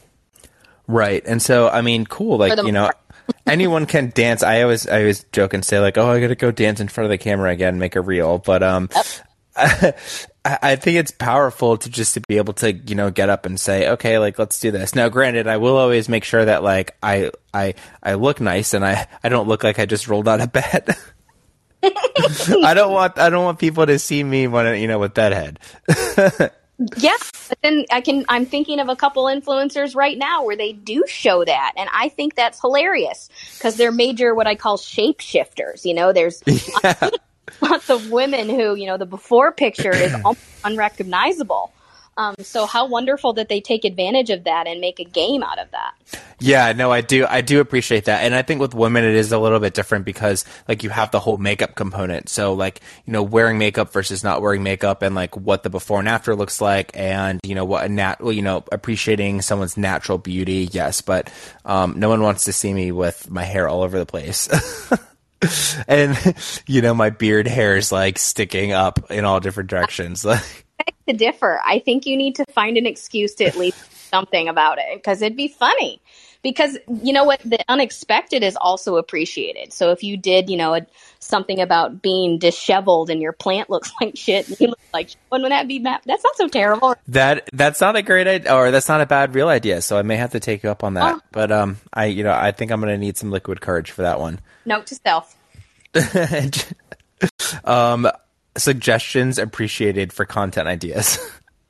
[0.88, 1.24] Right.
[1.26, 2.98] And so i mean cool like you know part
[3.46, 4.44] anyone can dance.
[4.44, 6.88] I always I always joke and say like, oh, I got to go dance in
[6.88, 8.38] front of the camera again, and make a reel.
[8.40, 10.00] But um, yep.
[10.48, 13.46] I, I think it's powerful to just to be able to you know get up
[13.46, 14.96] and say, okay, like let's do this.
[14.96, 18.86] Now, granted, I will always make sure that like I I I look nice and
[18.86, 20.96] I I don't look like I just rolled out of bed.
[21.84, 25.32] I don't want I don't want people to see me when you know with that
[25.34, 26.52] head.
[26.98, 27.18] Yeah,
[27.50, 28.26] but then I can.
[28.30, 32.10] I'm thinking of a couple influencers right now where they do show that, and I
[32.10, 35.86] think that's hilarious because they're major what I call shapeshifters.
[35.86, 36.44] You know, there's
[36.84, 37.10] yeah.
[37.62, 41.74] lots of women who you know the before picture is almost unrecognizable.
[42.18, 45.60] Um, so how wonderful that they take advantage of that and make a game out
[45.60, 45.94] of that.
[46.40, 49.32] Yeah, no, I do, I do appreciate that, and I think with women it is
[49.32, 52.30] a little bit different because like you have the whole makeup component.
[52.30, 56.00] So like you know wearing makeup versus not wearing makeup, and like what the before
[56.00, 59.78] and after looks like, and you know what a nat, well, you know appreciating someone's
[59.78, 60.70] natural beauty.
[60.72, 61.32] Yes, but
[61.66, 64.50] um, no one wants to see me with my hair all over the place.
[65.88, 66.18] and
[66.66, 70.67] you know my beard hair is like sticking up in all different directions like
[71.08, 71.62] to differ.
[71.66, 73.78] I think you need to find an excuse to at least
[74.10, 76.02] something about it because it'd be funny.
[76.44, 79.74] Because you know what, the unexpected is also appreciated.
[79.74, 80.86] So if you did, you know, a,
[81.20, 85.50] something about being disheveled and your plant looks like shit, and you look like wouldn't
[85.50, 86.02] that be bad?
[86.06, 86.96] That's not so terrible.
[87.08, 89.82] That that's not a great idea, or that's not a bad real idea.
[89.82, 91.16] So I may have to take you up on that.
[91.16, 91.22] Oh.
[91.32, 94.04] But um, I you know I think I'm going to need some liquid courage for
[94.04, 94.40] that one.
[94.66, 95.36] Note to self.
[97.64, 98.10] um,
[98.58, 101.18] suggestions appreciated for content ideas.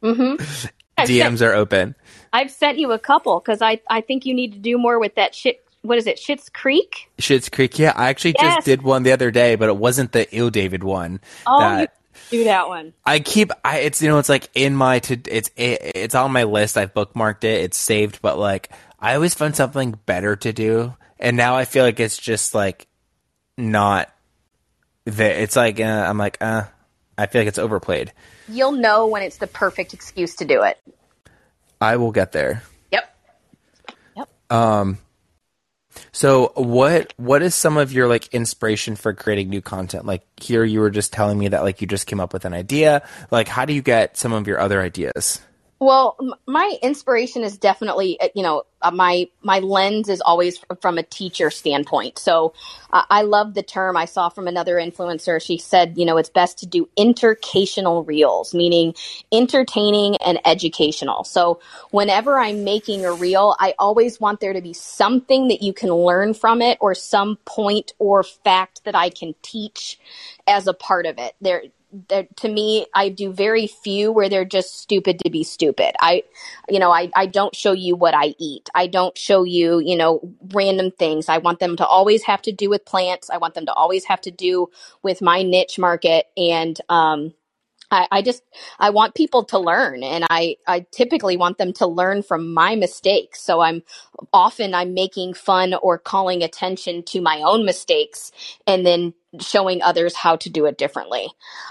[0.04, 0.44] Mm-hmm.
[1.06, 1.96] DMs are open.
[2.34, 5.16] I've sent you a couple because I, I think you need to do more with
[5.16, 5.64] that shit.
[5.82, 6.18] What is it?
[6.18, 7.10] Schitt's Creek?
[7.20, 7.78] Schitt's Creek.
[7.80, 8.56] Yeah, I actually yes.
[8.56, 11.22] just did one the other day, but it wasn't the ill David one.
[11.46, 11.94] Oh, that,
[12.30, 12.94] do that one.
[13.06, 13.52] I keep.
[13.64, 16.78] I it's you know it's like in my to it's it, it's on my list.
[16.78, 17.62] I've bookmarked it.
[17.62, 21.84] It's saved, but like I always find something better to do, and now I feel
[21.84, 22.88] like it's just like
[23.58, 24.12] not.
[25.06, 25.40] There.
[25.40, 26.64] It's like uh, I'm like uh
[27.18, 28.14] I feel like it's overplayed.
[28.48, 30.80] You'll know when it's the perfect excuse to do it.
[31.82, 32.64] I will get there.
[32.92, 33.18] Yep.
[34.16, 34.52] Yep.
[34.52, 34.98] Um
[36.12, 40.06] so what what is some of your like inspiration for creating new content?
[40.06, 42.54] Like here you were just telling me that like you just came up with an
[42.54, 43.08] idea.
[43.32, 45.42] Like how do you get some of your other ideas?
[45.80, 46.18] Well,
[46.48, 51.04] my inspiration is definitely, uh, you know, uh, my my lens is always from a
[51.04, 52.20] teacher standpoint.
[52.20, 52.56] So
[52.94, 55.42] uh, I love the term I saw from another influencer.
[55.42, 58.96] She said, you know, it's best to do intercational reels, meaning
[59.32, 61.26] entertaining and educational.
[61.26, 61.62] So
[61.92, 65.92] whenever I'm making a reel, I always want there to be something that you can
[65.92, 70.00] learn from it, or some point or fact that I can teach
[70.48, 71.36] as a part of it.
[71.42, 71.64] There
[72.36, 75.96] to me i do very few where they're just stupid to be stupid.
[76.00, 76.24] I
[76.70, 78.70] you know I, I don't show you what i eat.
[78.76, 80.20] I don't show you you know
[80.54, 81.30] random things.
[81.30, 83.30] I want them to always have to do with plants.
[83.30, 84.70] I want them to always have to do
[85.02, 86.26] with my niche market.
[86.36, 87.34] And um
[87.90, 88.44] I, I just
[88.80, 92.76] I want people to learn and I, I typically want them to learn from my
[92.76, 93.42] mistakes.
[93.42, 93.84] So I'm
[94.34, 98.32] often I'm making fun or calling attention to my own mistakes
[98.66, 101.28] and then showing others how to do it differently.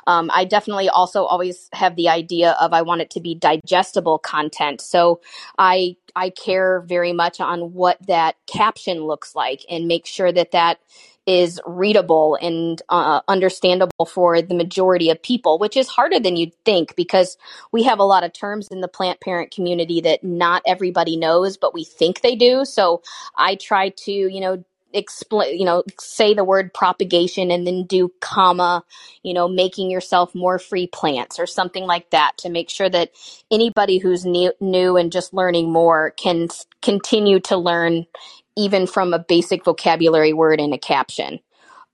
[0.07, 4.19] Um, I definitely also always have the idea of I want it to be digestible
[4.19, 4.81] content.
[4.81, 5.21] So
[5.59, 10.53] I I care very much on what that caption looks like and make sure that
[10.53, 10.79] that
[11.27, 16.55] is readable and uh, understandable for the majority of people, which is harder than you'd
[16.65, 17.37] think because
[17.73, 21.57] we have a lot of terms in the plant parent community that not everybody knows,
[21.57, 22.65] but we think they do.
[22.65, 23.03] So
[23.37, 28.11] I try to, you know, explain, you know, say the word propagation and then do
[28.21, 28.85] comma,
[29.23, 33.11] you know, making yourself more free plants or something like that to make sure that
[33.51, 36.49] anybody who's new, new and just learning more can
[36.83, 38.07] continue to learn
[38.57, 41.41] even from a basic vocabulary word in a caption.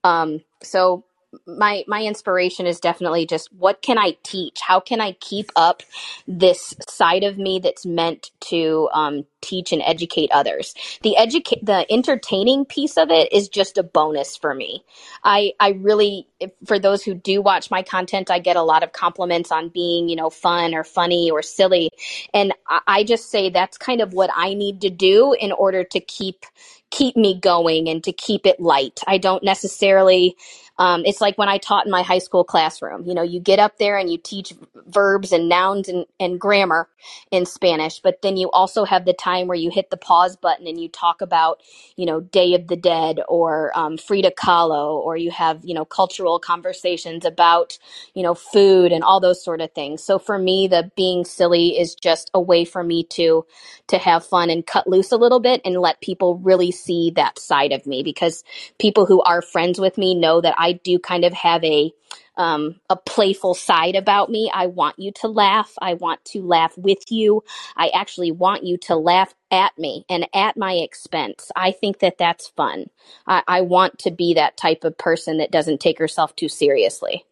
[0.03, 1.05] Um, so
[1.45, 4.59] my my inspiration is definitely just what can I teach?
[4.61, 5.83] How can I keep up
[6.27, 10.73] this side of me that's meant to um, teach and educate others?
[11.01, 14.83] The educate the entertaining piece of it is just a bonus for me.
[15.23, 16.27] I I really
[16.65, 20.09] for those who do watch my content, I get a lot of compliments on being
[20.09, 21.89] you know fun or funny or silly,
[22.33, 25.83] and I, I just say that's kind of what I need to do in order
[25.83, 26.45] to keep
[26.91, 28.99] keep me going and to keep it light.
[29.07, 30.35] I don't necessarily
[30.79, 33.05] um, it's like when I taught in my high school classroom.
[33.05, 34.53] You know, you get up there and you teach
[34.87, 36.89] verbs and nouns and, and grammar
[37.31, 40.67] in Spanish, but then you also have the time where you hit the pause button
[40.67, 41.61] and you talk about,
[41.97, 45.85] you know, Day of the Dead or um, Frida Kahlo, or you have, you know,
[45.85, 47.79] cultural conversations about,
[48.15, 50.03] you know, food and all those sort of things.
[50.03, 53.45] So for me, the being silly is just a way for me to
[53.89, 57.39] to have fun and cut loose a little bit and let people really see that
[57.39, 58.43] side of me because
[58.79, 61.91] people who are friends with me know that I do kind of have a
[62.35, 64.49] um, a playful side about me.
[64.51, 65.73] I want you to laugh.
[65.79, 67.43] I want to laugh with you.
[67.75, 71.51] I actually want you to laugh at me and at my expense.
[71.55, 72.85] I think that that's fun.
[73.27, 77.25] I, I want to be that type of person that doesn't take herself too seriously.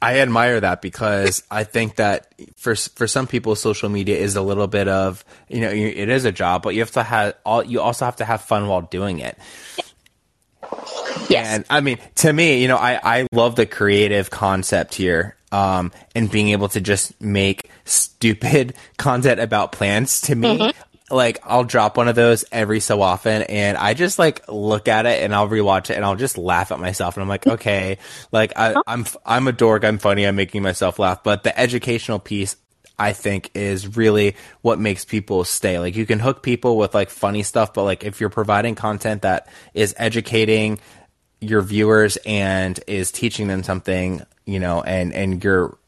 [0.00, 4.42] I admire that because I think that for for some people, social media is a
[4.42, 7.62] little bit of you know it is a job, but you have to have all
[7.62, 9.36] you also have to have fun while doing it.
[11.28, 11.46] Yes.
[11.46, 15.36] And I mean, to me, you know, I, I love the creative concept here.
[15.52, 21.14] Um, and being able to just make stupid content about plants to me, mm-hmm.
[21.14, 25.06] like I'll drop one of those every so often and I just like look at
[25.06, 27.98] it and I'll rewatch it and I'll just laugh at myself and I'm like, okay,
[28.30, 29.84] like I, I'm, I'm a dork.
[29.84, 30.24] I'm funny.
[30.24, 31.24] I'm making myself laugh.
[31.24, 32.54] But the educational piece,
[33.00, 35.78] I think is really what makes people stay.
[35.78, 39.22] Like you can hook people with like funny stuff, but like if you're providing content
[39.22, 40.78] that is educating
[41.40, 45.78] your viewers and is teaching them something, you know, and and you're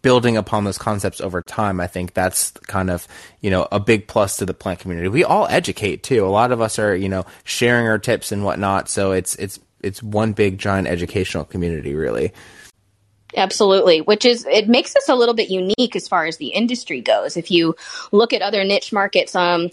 [0.00, 3.06] building upon those concepts over time, I think that's kind of,
[3.42, 5.08] you know, a big plus to the plant community.
[5.08, 6.24] We all educate too.
[6.24, 8.88] A lot of us are, you know, sharing our tips and whatnot.
[8.88, 12.32] So it's it's it's one big giant educational community really.
[13.36, 17.00] Absolutely, which is it makes us a little bit unique as far as the industry
[17.00, 17.36] goes.
[17.36, 17.76] If you
[18.10, 19.70] look at other niche markets, um,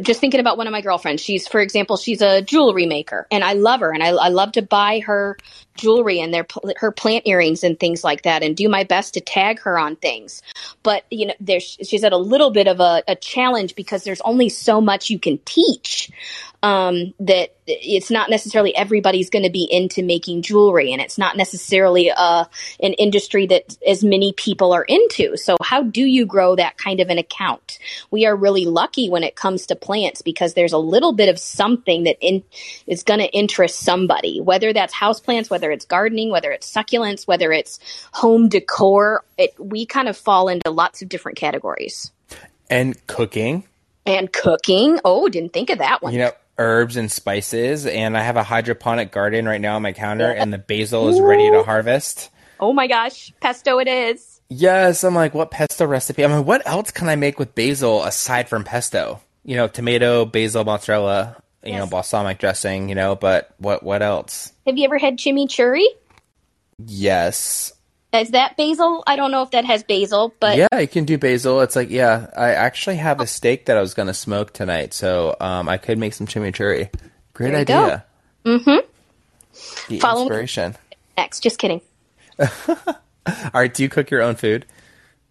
[0.00, 1.22] just thinking about one of my girlfriends.
[1.22, 4.52] She's, for example, she's a jewelry maker, and I love her, and I, I love
[4.52, 5.36] to buy her
[5.76, 6.46] jewelry and their
[6.76, 9.96] her plant earrings and things like that, and do my best to tag her on
[9.96, 10.42] things.
[10.82, 14.20] But you know, there's she's at a little bit of a, a challenge because there's
[14.22, 16.10] only so much you can teach
[16.64, 21.36] um, that it's not necessarily everybody's going to be into making jewelry and it's not
[21.36, 22.46] necessarily uh,
[22.80, 25.36] an industry that as many people are into.
[25.36, 27.78] So how do you grow that kind of an account?
[28.10, 31.38] We are really lucky when it comes to plants because there's a little bit of
[31.38, 32.42] something that in,
[32.86, 37.52] is going to interest somebody, whether that's houseplants, whether it's gardening, whether it's succulents, whether
[37.52, 37.78] it's
[38.12, 39.22] home decor.
[39.36, 42.10] It, we kind of fall into lots of different categories.
[42.70, 43.64] And cooking.
[44.06, 44.98] And cooking.
[45.04, 46.14] Oh, didn't think of that one.
[46.14, 49.92] You know, herbs and spices, and I have a hydroponic garden right now on my
[49.92, 51.26] counter, and the basil is Ooh.
[51.26, 52.30] ready to harvest.
[52.60, 54.40] Oh my gosh, pesto it is.
[54.48, 56.24] Yes, I'm like, what pesto recipe?
[56.24, 59.20] I mean, what else can I make with basil aside from pesto?
[59.44, 61.80] You know, tomato, basil, mozzarella, you Yes.
[61.80, 64.52] know, balsamic dressing, you know, but what what else?
[64.66, 65.84] Have you ever had chimichurri?
[66.86, 67.72] Yes.
[68.14, 69.02] Is that basil?
[69.06, 71.60] I don't know if that has basil, but yeah, you can do basil.
[71.62, 74.94] It's like, yeah, I actually have a steak that I was going to smoke tonight,
[74.94, 76.90] so um, I could make some chimichurri.
[77.32, 77.82] Great There go.
[77.84, 78.04] idea.
[78.44, 78.86] Mm-hmm.
[79.88, 80.76] The Follow- inspiration.
[81.16, 81.40] next.
[81.40, 81.80] Just kidding.
[82.38, 82.50] All
[83.54, 84.66] right, do you cook your own food?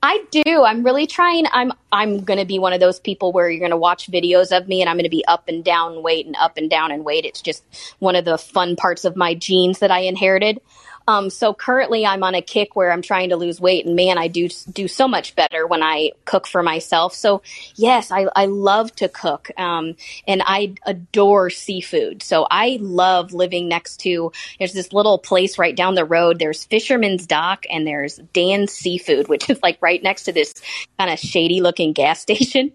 [0.05, 0.63] I do.
[0.65, 1.45] I'm really trying.
[1.53, 4.55] I'm I'm going to be one of those people where you're going to watch videos
[4.55, 6.91] of me and I'm going to be up and down weight and up and down
[6.91, 7.23] and weight.
[7.23, 7.63] It's just
[7.99, 10.59] one of the fun parts of my genes that I inherited.
[11.07, 14.17] Um, so currently I'm on a kick where I'm trying to lose weight and man,
[14.17, 17.13] I do do so much better when I cook for myself.
[17.13, 17.41] So
[17.75, 19.51] yes, I, I love to cook.
[19.57, 19.95] Um,
[20.27, 22.23] and I adore seafood.
[22.23, 26.39] So I love living next to, there's this little place right down the road.
[26.39, 30.53] There's Fisherman's Dock and there's Dan's Seafood, which is like right next to this
[30.97, 32.71] kind of shady looking gas station.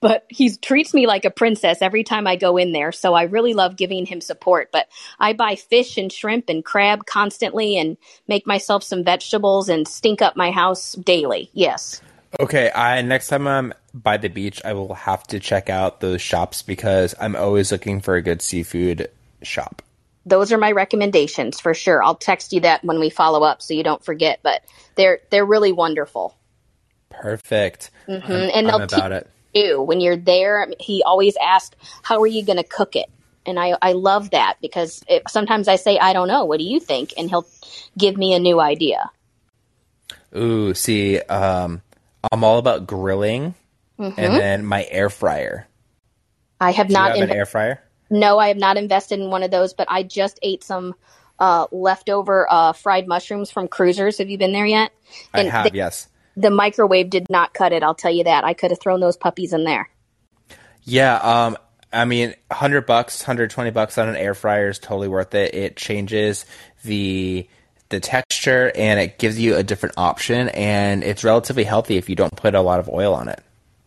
[0.00, 2.92] But he treats me like a princess every time I go in there.
[2.92, 4.70] So I really love giving him support.
[4.72, 7.96] But I buy fish and shrimp and crab constantly and
[8.28, 11.50] make myself some vegetables and stink up my house daily.
[11.52, 12.00] Yes.
[12.40, 16.22] Okay, I next time I'm by the beach, I will have to check out those
[16.22, 19.10] shops because I'm always looking for a good seafood
[19.42, 19.82] shop.
[20.24, 22.02] those are my recommendations for sure.
[22.02, 24.40] I'll text you that when we follow up so you don't forget.
[24.42, 24.62] But
[24.94, 26.36] they're they're really wonderful.
[27.10, 27.90] Perfect.
[28.08, 28.32] Mm-hmm.
[28.32, 29.30] and I'm they'll about it.
[29.54, 33.10] You when you're there, he always asks, "How are you going to cook it?"
[33.46, 36.44] And I I love that because it, sometimes I say, "I don't know.
[36.44, 37.46] What do you think?" And he'll
[37.98, 39.10] give me a new idea.
[40.36, 41.82] Ooh, see, um,
[42.30, 43.54] I'm all about grilling,
[43.98, 44.18] Mm-hmm.
[44.20, 45.68] and then my air fryer.
[46.60, 47.82] I have Do you not have an air fryer?
[48.10, 50.94] no, I have not invested in one of those, but I just ate some
[51.38, 54.18] uh, leftover uh, fried mushrooms from Cruisers.
[54.18, 54.92] Have you been there yet?
[55.34, 56.08] I have, they- yes.
[56.36, 57.82] the microwave did not cut it.
[57.82, 58.44] I'll tell you that.
[58.44, 59.88] I could have thrown those puppies in there.
[60.84, 61.56] Yeah, um,
[61.92, 65.54] I mean, hundred bucks, hundred twenty bucks on an air fryer is totally worth it.
[65.54, 66.46] It changes
[66.84, 67.46] the
[67.90, 72.16] the texture and it gives you a different option, and it's relatively healthy if you
[72.16, 73.40] don't put a lot of oil on it.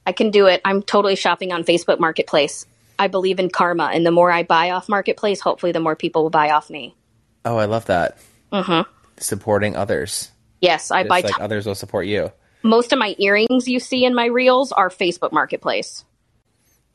[0.06, 0.62] I can do it.
[0.64, 2.66] I'm totally shopping on Facebook Marketplace.
[3.00, 6.22] I believe in karma, and the more I buy off Marketplace, hopefully, the more people
[6.24, 6.96] will buy off me.
[7.44, 8.18] Oh, I love that.
[8.54, 8.90] Mm-hmm.
[9.18, 10.30] Supporting others,
[10.62, 11.22] Yes, I just buy.
[11.22, 12.32] like t- others will support you.
[12.64, 16.06] most of my earrings you see in my reels are Facebook Marketplace.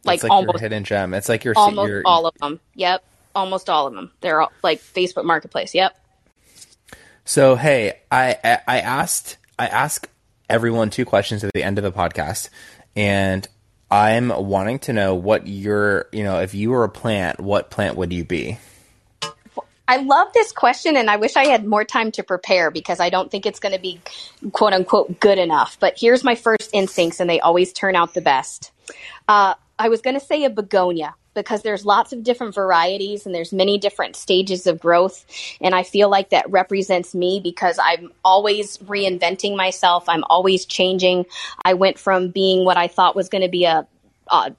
[0.05, 1.15] Like, it's like almost, hidden gem.
[1.15, 2.61] It's like your almost your, all of them.
[2.75, 4.11] Yep, almost all of them.
[4.21, 5.75] They're all, like Facebook Marketplace.
[5.75, 5.97] Yep.
[7.25, 10.09] So hey, I I I asked I ask
[10.49, 12.49] everyone two questions at the end of the podcast,
[12.97, 13.47] and
[13.91, 17.97] I'm wanting to know what your you know if you were a plant, what plant
[17.97, 18.59] would you be?
[19.87, 23.11] I love this question, and I wish I had more time to prepare because I
[23.11, 24.01] don't think it's going to be
[24.53, 25.79] quote unquote good enough.
[25.81, 28.71] But here's my first instincts, and they always turn out the best.
[29.27, 33.35] Uh, I was going to say a begonia because there's lots of different varieties and
[33.35, 35.25] there's many different stages of growth.
[35.59, 40.07] And I feel like that represents me because I'm always reinventing myself.
[40.07, 41.25] I'm always changing.
[41.65, 43.87] I went from being what I thought was going to be a,
[44.29, 44.55] a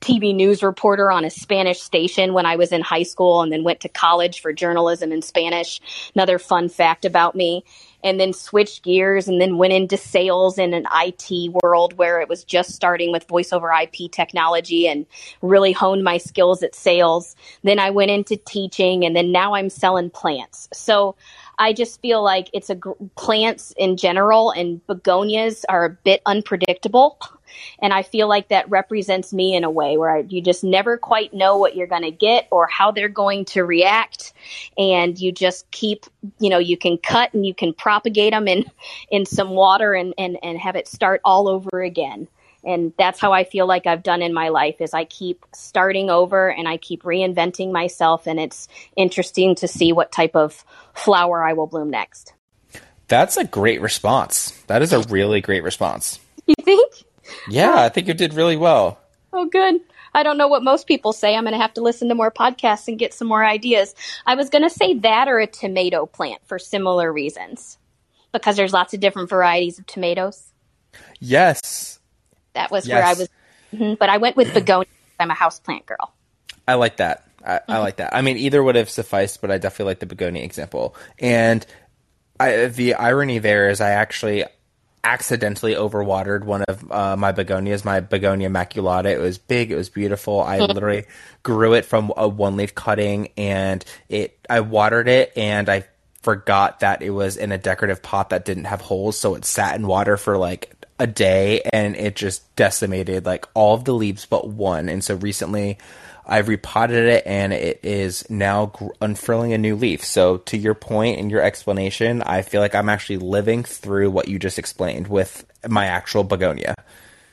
[0.00, 3.62] TV news reporter on a Spanish station when I was in high school and then
[3.62, 5.80] went to college for journalism in Spanish.
[6.16, 7.64] Another fun fact about me.
[8.04, 12.28] And then switched gears and then went into sales in an IT world where it
[12.28, 15.06] was just starting with voice over IP technology and
[15.42, 17.34] really honed my skills at sales.
[17.64, 20.68] Then I went into teaching and then now I'm selling plants.
[20.72, 21.16] So
[21.58, 22.76] I just feel like it's a
[23.16, 27.18] plants in general and begonias are a bit unpredictable.
[27.80, 30.96] And I feel like that represents me in a way where I, you just never
[30.96, 34.32] quite know what you're going to get or how they're going to react.
[34.78, 36.06] And you just keep,
[36.38, 38.64] you know, you can cut and you can propagate them in,
[39.10, 42.28] in some water and, and, and have it start all over again.
[42.64, 46.10] And that's how I feel like I've done in my life is I keep starting
[46.10, 48.26] over and I keep reinventing myself.
[48.26, 52.32] And it's interesting to see what type of flower I will bloom next.
[53.08, 54.50] That's a great response.
[54.66, 56.20] That is a really great response.
[56.46, 56.92] You think?
[57.48, 58.98] Yeah, I think you did really well.
[59.32, 59.80] Oh, good.
[60.14, 61.34] I don't know what most people say.
[61.34, 63.94] I'm going to have to listen to more podcasts and get some more ideas.
[64.24, 67.78] I was going to say that or a tomato plant for similar reasons
[68.32, 70.52] because there's lots of different varieties of tomatoes.
[71.20, 71.98] Yes,
[72.54, 73.18] That was where I Yes.
[73.18, 73.28] was.
[73.74, 74.86] Mhm, But I went with begonia.
[75.18, 76.12] I'm a houseplant girl.
[76.68, 77.26] I like that.
[77.44, 78.14] I, I like that.
[78.14, 80.94] I mean, either would have sufficed, but I definitely like the begonia example.
[81.18, 81.66] And
[82.40, 84.44] I, the irony there is, I actually
[85.04, 89.06] accidentally overwatered one of uh, my begonias, my begonia maculata.
[89.06, 90.40] It was big, it was beautiful.
[90.40, 91.04] I literally
[91.42, 94.38] grew it from a one leaf cutting, and it.
[94.50, 95.84] I watered it, and I
[96.22, 99.76] forgot that it was in a decorative pot that didn't have holes, so it sat
[99.76, 104.26] in water for like a day and it just decimated like all of the leaves
[104.26, 104.88] but one.
[104.88, 105.78] And so recently
[106.26, 110.04] I've repotted it and it is now gr- unfurling a new leaf.
[110.04, 114.28] So to your point and your explanation, I feel like I'm actually living through what
[114.28, 116.74] you just explained with my actual begonia.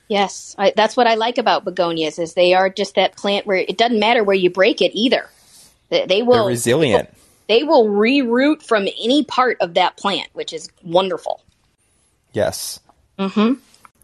[0.09, 3.57] Yes, I, that's what I like about begonias is they are just that plant where
[3.57, 5.29] it doesn't matter where you break it either.
[5.89, 7.09] They, they will They're resilient.
[7.47, 11.41] They will, they will reroot from any part of that plant, which is wonderful.
[12.33, 12.81] Yes.
[13.17, 13.53] Mm-hmm.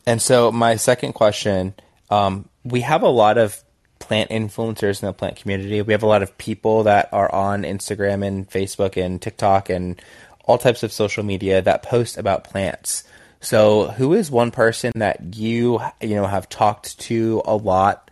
[0.05, 1.73] And so my second question,
[2.09, 3.61] um, we have a lot of
[4.07, 5.81] plant influencers in the plant community.
[5.81, 10.01] We have a lot of people that are on Instagram and Facebook and TikTok and
[10.45, 13.03] all types of social media that post about plants.
[13.41, 18.09] So, who is one person that you you know have talked to a lot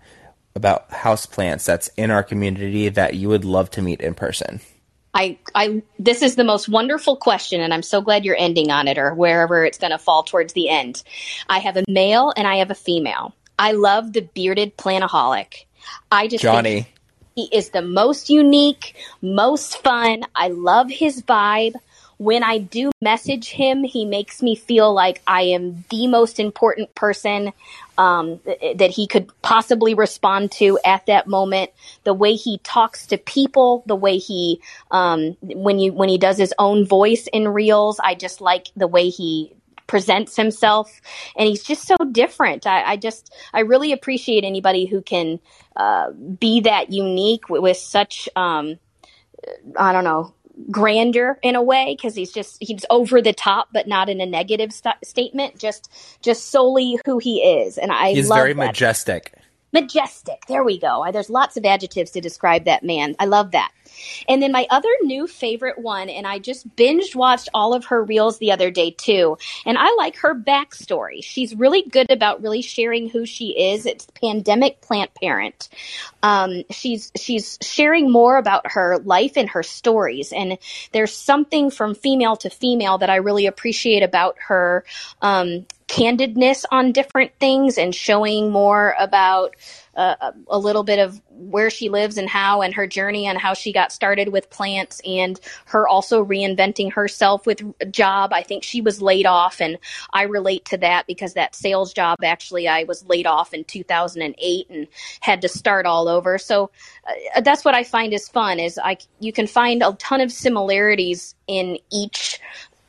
[0.53, 4.59] about house plants that's in our community that you would love to meet in person?
[5.13, 8.89] I, I, this is the most wonderful question, and I'm so glad you're ending on
[8.89, 11.03] it or wherever it's going to fall towards the end.
[11.47, 13.33] I have a male and I have a female.
[13.57, 15.64] I love the bearded plantaholic.
[16.11, 16.83] I just Johnny.
[16.83, 16.95] think
[17.35, 20.23] he is the most unique, most fun.
[20.33, 21.73] I love his vibe.
[22.17, 26.95] When I do message him, he makes me feel like I am the most important
[26.95, 27.51] person
[27.97, 31.71] um, th- that he could possibly respond to at that moment.
[32.05, 34.61] The way he talks to people, the way he
[34.91, 38.87] um, when you when he does his own voice in reels, I just like the
[38.87, 39.51] way he
[39.87, 41.01] presents himself
[41.37, 42.65] and he's just so different.
[42.65, 45.39] I, I just i really appreciate anybody who can
[45.75, 48.79] uh, be that unique with, with such um,
[49.77, 50.33] i don't know
[50.71, 54.25] grandeur in a way because he's just he's over the top but not in a
[54.25, 55.89] negative st- statement just
[56.21, 58.57] just solely who he is and i He's very that.
[58.67, 59.33] majestic.
[59.73, 60.45] majestic.
[60.47, 61.05] There we go.
[61.11, 63.15] There's lots of adjectives to describe that man.
[63.19, 63.71] I love that
[64.27, 68.03] and then my other new favorite one, and I just binged watched all of her
[68.03, 69.37] reels the other day too.
[69.65, 71.23] And I like her backstory.
[71.23, 73.85] She's really good about really sharing who she is.
[73.85, 75.69] It's pandemic plant parent.
[76.23, 80.31] Um, she's she's sharing more about her life and her stories.
[80.31, 80.57] And
[80.91, 84.83] there's something from female to female that I really appreciate about her
[85.21, 89.55] um, candidness on different things and showing more about
[89.95, 93.53] uh, a little bit of where she lives and how and her journey and how
[93.53, 98.33] she got started with plants and her also reinventing herself with job.
[98.33, 99.77] I think she was laid off and
[100.13, 104.69] I relate to that because that sales job actually I was laid off in 2008
[104.69, 104.87] and
[105.21, 106.37] had to start all over.
[106.37, 106.71] So
[107.35, 110.31] uh, that's what I find is fun is I you can find a ton of
[110.31, 112.39] similarities in each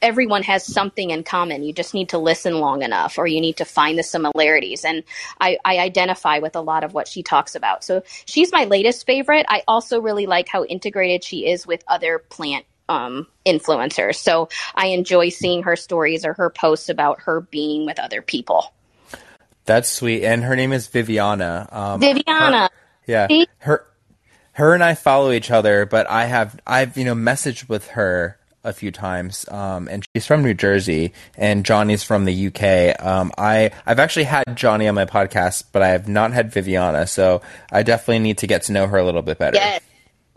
[0.03, 1.62] everyone has something in common.
[1.62, 4.84] You just need to listen long enough or you need to find the similarities.
[4.84, 5.03] And
[5.40, 7.84] I, I, identify with a lot of what she talks about.
[7.84, 9.47] So she's my latest favorite.
[9.49, 14.16] I also really like how integrated she is with other plant um, influencers.
[14.16, 18.72] So I enjoy seeing her stories or her posts about her being with other people.
[19.64, 20.24] That's sweet.
[20.24, 21.68] And her name is Viviana.
[21.70, 22.62] Um, Viviana.
[22.62, 22.70] her-
[23.07, 23.44] yeah.
[23.59, 23.86] Her
[24.53, 28.38] her and I follow each other, but I have I've you know messaged with her
[28.66, 33.00] a few times, um, and she's from New Jersey, and Johnny's from the UK.
[33.04, 37.06] Um, I I've actually had Johnny on my podcast, but I have not had Viviana,
[37.06, 37.40] so
[37.72, 39.56] I definitely need to get to know her a little bit better.
[39.56, 39.80] Yes.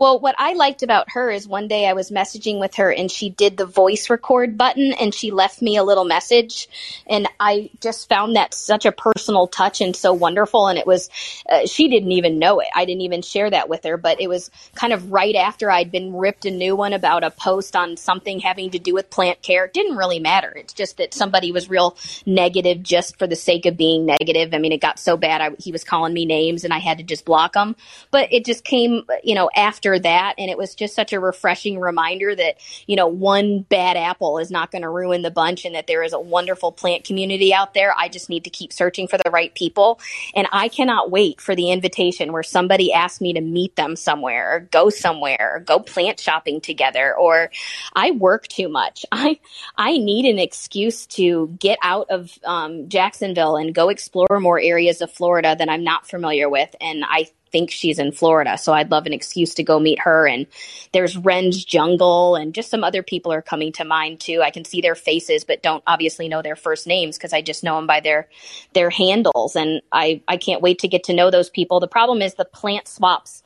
[0.00, 3.10] Well, what I liked about her is one day I was messaging with her and
[3.10, 6.70] she did the voice record button and she left me a little message.
[7.06, 10.68] And I just found that such a personal touch and so wonderful.
[10.68, 11.10] And it was,
[11.46, 12.68] uh, she didn't even know it.
[12.74, 15.92] I didn't even share that with her, but it was kind of right after I'd
[15.92, 19.42] been ripped a new one about a post on something having to do with plant
[19.42, 19.66] care.
[19.66, 20.50] It didn't really matter.
[20.56, 21.94] It's just that somebody was real
[22.24, 24.54] negative just for the sake of being negative.
[24.54, 25.42] I mean, it got so bad.
[25.42, 27.76] I, he was calling me names and I had to just block him.
[28.10, 30.34] But it just came, you know, after that.
[30.38, 34.50] And it was just such a refreshing reminder that, you know, one bad apple is
[34.50, 37.74] not going to ruin the bunch and that there is a wonderful plant community out
[37.74, 37.94] there.
[37.96, 40.00] I just need to keep searching for the right people.
[40.34, 44.56] And I cannot wait for the invitation where somebody asks me to meet them somewhere
[44.56, 47.50] or go somewhere or go plant shopping together or
[47.94, 49.04] I work too much.
[49.12, 49.38] I,
[49.76, 55.00] I need an excuse to get out of um, Jacksonville and go explore more areas
[55.00, 56.74] of Florida that I'm not familiar with.
[56.80, 58.56] And I think she's in Florida.
[58.58, 60.26] So I'd love an excuse to go meet her.
[60.26, 60.46] And
[60.92, 64.42] there's Wren's Jungle and just some other people are coming to mind too.
[64.42, 67.64] I can see their faces, but don't obviously know their first names because I just
[67.64, 68.28] know them by their,
[68.72, 69.56] their handles.
[69.56, 71.80] And I, I can't wait to get to know those people.
[71.80, 73.42] The problem is the plant swaps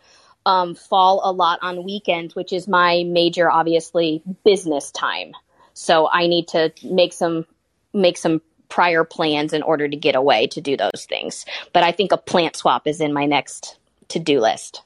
[0.47, 5.33] um, fall a lot on weekends, which is my major, obviously, business time.
[5.73, 7.47] So I need to make some,
[7.93, 11.45] make some prior plans in order to get away to do those things.
[11.73, 13.79] But I think a plant swap is in my next
[14.09, 14.83] to do list.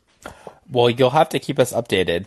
[0.71, 2.27] Well, you'll have to keep us updated.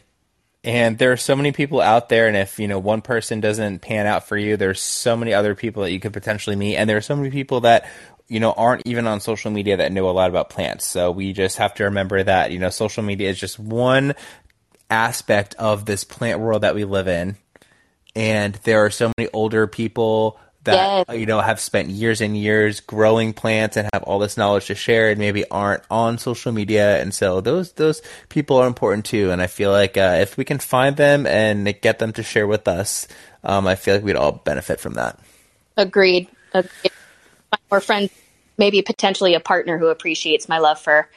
[0.63, 3.79] And there are so many people out there, and if you know one person doesn't
[3.79, 6.87] pan out for you, there's so many other people that you could potentially meet, and
[6.87, 7.89] there are so many people that
[8.27, 10.85] you know aren't even on social media that know a lot about plants.
[10.85, 14.13] So we just have to remember that you know social media is just one
[14.91, 17.37] aspect of this plant world that we live in,
[18.15, 21.19] and there are so many older people that yes.
[21.19, 24.75] you know have spent years and years growing plants and have all this knowledge to
[24.75, 29.31] share and maybe aren't on social media and so those those people are important too
[29.31, 32.45] and i feel like uh, if we can find them and get them to share
[32.45, 33.07] with us
[33.43, 35.19] um, i feel like we'd all benefit from that
[35.77, 36.91] agreed, agreed.
[37.71, 38.11] more friends
[38.57, 41.09] maybe potentially a partner who appreciates my love for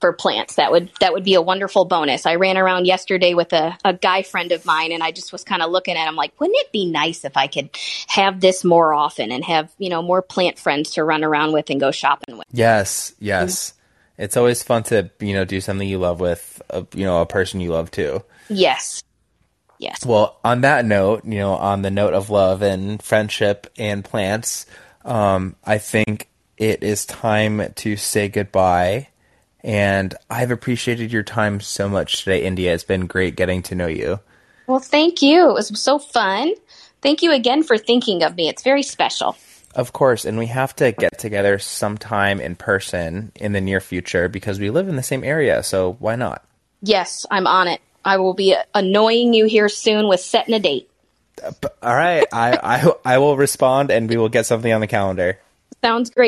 [0.00, 0.56] for plants.
[0.56, 2.26] That would that would be a wonderful bonus.
[2.26, 5.44] I ran around yesterday with a, a guy friend of mine and I just was
[5.44, 7.70] kind of looking at him like, wouldn't it be nice if I could
[8.08, 11.70] have this more often and have, you know, more plant friends to run around with
[11.70, 12.46] and go shopping with.
[12.52, 13.70] Yes, yes.
[13.70, 13.72] Mm-hmm.
[14.18, 17.26] It's always fun to, you know, do something you love with a, you know, a
[17.26, 18.22] person you love too.
[18.48, 19.02] Yes.
[19.78, 20.04] Yes.
[20.06, 24.64] Well, on that note, you know, on the note of love and friendship and plants,
[25.04, 29.08] um, I think it is time to say goodbye.
[29.66, 32.72] And I've appreciated your time so much today, India.
[32.72, 34.20] It's been great getting to know you.
[34.68, 35.50] Well, thank you.
[35.50, 36.52] It was so fun.
[37.02, 38.48] Thank you again for thinking of me.
[38.48, 39.36] It's very special.
[39.74, 44.28] Of course, and we have to get together sometime in person in the near future
[44.28, 46.44] because we live in the same area, so why not?
[46.80, 47.80] Yes, I'm on it.
[48.04, 50.88] I will be annoying you here soon with setting a date.
[51.44, 51.52] Uh,
[51.82, 55.40] all right, I, I I will respond and we will get something on the calendar.
[55.82, 56.24] Sounds great.